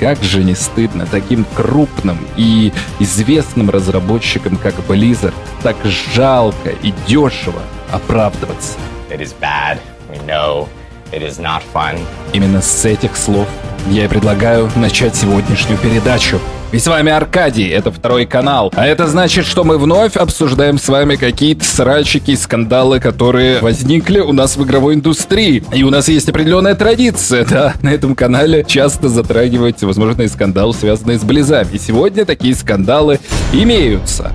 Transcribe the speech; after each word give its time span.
как 0.00 0.22
же 0.22 0.42
не 0.42 0.54
стыдно 0.54 1.06
таким 1.06 1.44
крупным 1.54 2.18
и 2.36 2.72
известным 2.98 3.68
разработчикам, 3.68 4.56
как 4.56 4.74
Blizzard, 4.88 5.34
так 5.62 5.76
жалко 5.84 6.70
и 6.70 6.92
дешево 7.06 7.60
оправдываться. 7.92 8.78
It 9.10 9.20
is 9.20 9.34
bad. 9.38 9.78
We 10.10 10.18
know. 10.26 10.68
It 11.12 11.22
is 11.22 11.38
not 11.38 11.62
fun. 11.74 12.00
Именно 12.32 12.62
с 12.62 12.84
этих 12.86 13.14
слов 13.14 13.46
я 13.88 14.06
и 14.06 14.08
предлагаю 14.08 14.70
начать 14.74 15.14
сегодняшнюю 15.14 15.78
передачу. 15.78 16.40
И 16.72 16.78
с 16.78 16.86
вами 16.86 17.10
Аркадий, 17.10 17.68
это 17.68 17.90
второй 17.90 18.26
канал. 18.26 18.72
А 18.76 18.86
это 18.86 19.08
значит, 19.08 19.44
что 19.44 19.64
мы 19.64 19.76
вновь 19.76 20.16
обсуждаем 20.16 20.78
с 20.78 20.88
вами 20.88 21.16
какие-то 21.16 21.64
срачики, 21.64 22.36
скандалы, 22.36 23.00
которые 23.00 23.58
возникли 23.58 24.20
у 24.20 24.32
нас 24.32 24.56
в 24.56 24.62
игровой 24.64 24.94
индустрии. 24.94 25.64
И 25.74 25.82
у 25.82 25.90
нас 25.90 26.08
есть 26.08 26.28
определенная 26.28 26.76
традиция, 26.76 27.44
да, 27.50 27.74
на 27.82 27.88
этом 27.88 28.14
канале 28.14 28.64
часто 28.64 29.08
затрагивать 29.08 29.82
возможные 29.82 30.28
скандалы, 30.28 30.72
связанные 30.72 31.18
с 31.18 31.24
Близами. 31.24 31.70
И 31.72 31.78
сегодня 31.78 32.24
такие 32.24 32.54
скандалы 32.54 33.18
имеются. 33.52 34.32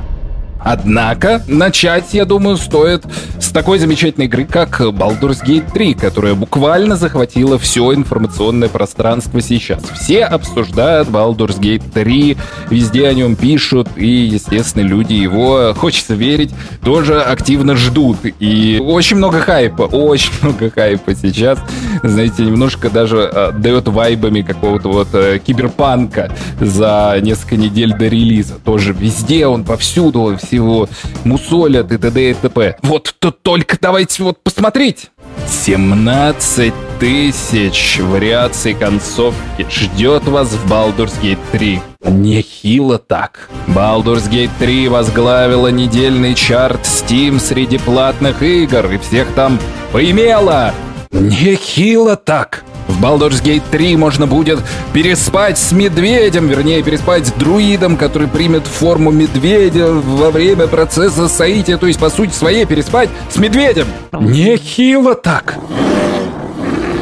Однако, 0.66 1.44
начать, 1.48 2.16
я 2.16 2.26
думаю, 2.26 2.58
стоит 2.58 3.04
с 3.40 3.50
такой 3.50 3.78
замечательной 3.78 4.26
игры, 4.26 4.46
как 4.46 4.82
Baldur's 4.82 5.46
Gate 5.46 5.72
3, 5.72 5.94
которая 5.94 6.34
буквально 6.34 6.96
захватила 6.96 7.60
все 7.60 7.94
информационное 7.94 8.68
пространство 8.68 9.42
сейчас. 9.42 9.84
Все 9.94 10.24
обсуждают 10.24 11.08
Baldur's 11.08 11.60
Gate 11.60 11.84
3, 11.94 12.36
везде 12.72 13.08
о 13.08 13.14
нем 13.14 13.36
пишут, 13.36 13.90
и, 13.96 14.08
естественно, 14.08 14.82
люди 14.82 15.14
его, 15.14 15.76
хочется 15.78 16.16
верить, 16.16 16.52
тоже 16.84 17.22
активно 17.22 17.76
ждут. 17.76 18.18
И 18.40 18.82
очень 18.84 19.18
много 19.18 19.42
хайпа, 19.42 19.84
очень 19.84 20.32
много 20.42 20.72
хайпа 20.72 21.14
сейчас. 21.14 21.60
Знаете, 22.08 22.44
немножко 22.44 22.90
даже 22.90 23.30
э, 23.32 23.52
дает 23.52 23.88
вайбами 23.88 24.42
какого-то 24.42 24.90
вот 24.90 25.08
э, 25.14 25.40
киберпанка 25.40 26.32
за 26.60 27.18
несколько 27.22 27.58
недель 27.58 27.94
до 27.94 28.08
релиза. 28.08 28.56
Тоже 28.64 28.94
везде 28.94 29.48
он, 29.48 29.64
повсюду, 29.64 30.38
все 30.42 30.58
его 30.58 30.88
мусолят 31.24 31.92
и 31.92 31.98
т.д. 31.98 32.32
и 32.32 32.34
т.п. 32.34 32.78
Вот 32.84 33.16
тут 33.20 33.42
только 33.42 33.78
давайте 33.80 34.24
вот 34.24 34.44
посмотреть. 34.44 35.10
17 35.48 36.74
тысяч 37.00 38.00
вариаций 38.00 38.74
концовки 38.74 39.66
ждет 39.70 40.28
вас 40.28 40.50
в 40.50 40.72
Baldur's 40.72 41.14
Gate 41.22 41.40
3. 41.52 41.82
Нехило 42.04 42.98
так. 42.98 43.50
Baldur's 43.68 44.30
Gate 44.30 44.52
3 44.60 44.88
возглавила 44.90 45.68
недельный 45.68 46.36
чарт 46.36 46.82
Steam 46.84 47.40
среди 47.40 47.78
платных 47.78 48.42
игр, 48.44 48.92
и 48.92 48.98
всех 48.98 49.28
там 49.36 49.60
поимело. 49.92 50.74
Нехило 51.16 52.16
так. 52.18 52.64
В 52.88 53.04
Baldur's 53.04 53.42
Gate 53.44 53.64
3 53.72 53.98
можно 53.98 54.28
будет 54.28 54.60
переспать 54.94 55.58
с 55.58 55.72
медведем, 55.72 56.48
вернее, 56.48 56.84
переспать 56.84 57.28
с 57.28 57.32
друидом, 57.32 57.98
который 57.98 58.28
примет 58.28 58.68
форму 58.68 59.12
медведя 59.12 59.88
во 59.88 60.30
время 60.30 60.68
процесса 60.68 61.28
соития, 61.28 61.78
то 61.78 61.88
есть, 61.88 62.00
по 62.00 62.10
сути 62.10 62.32
своей, 62.32 62.66
переспать 62.66 63.10
с 63.30 63.38
медведем. 63.38 63.88
Нехило 64.12 65.16
так. 65.16 65.58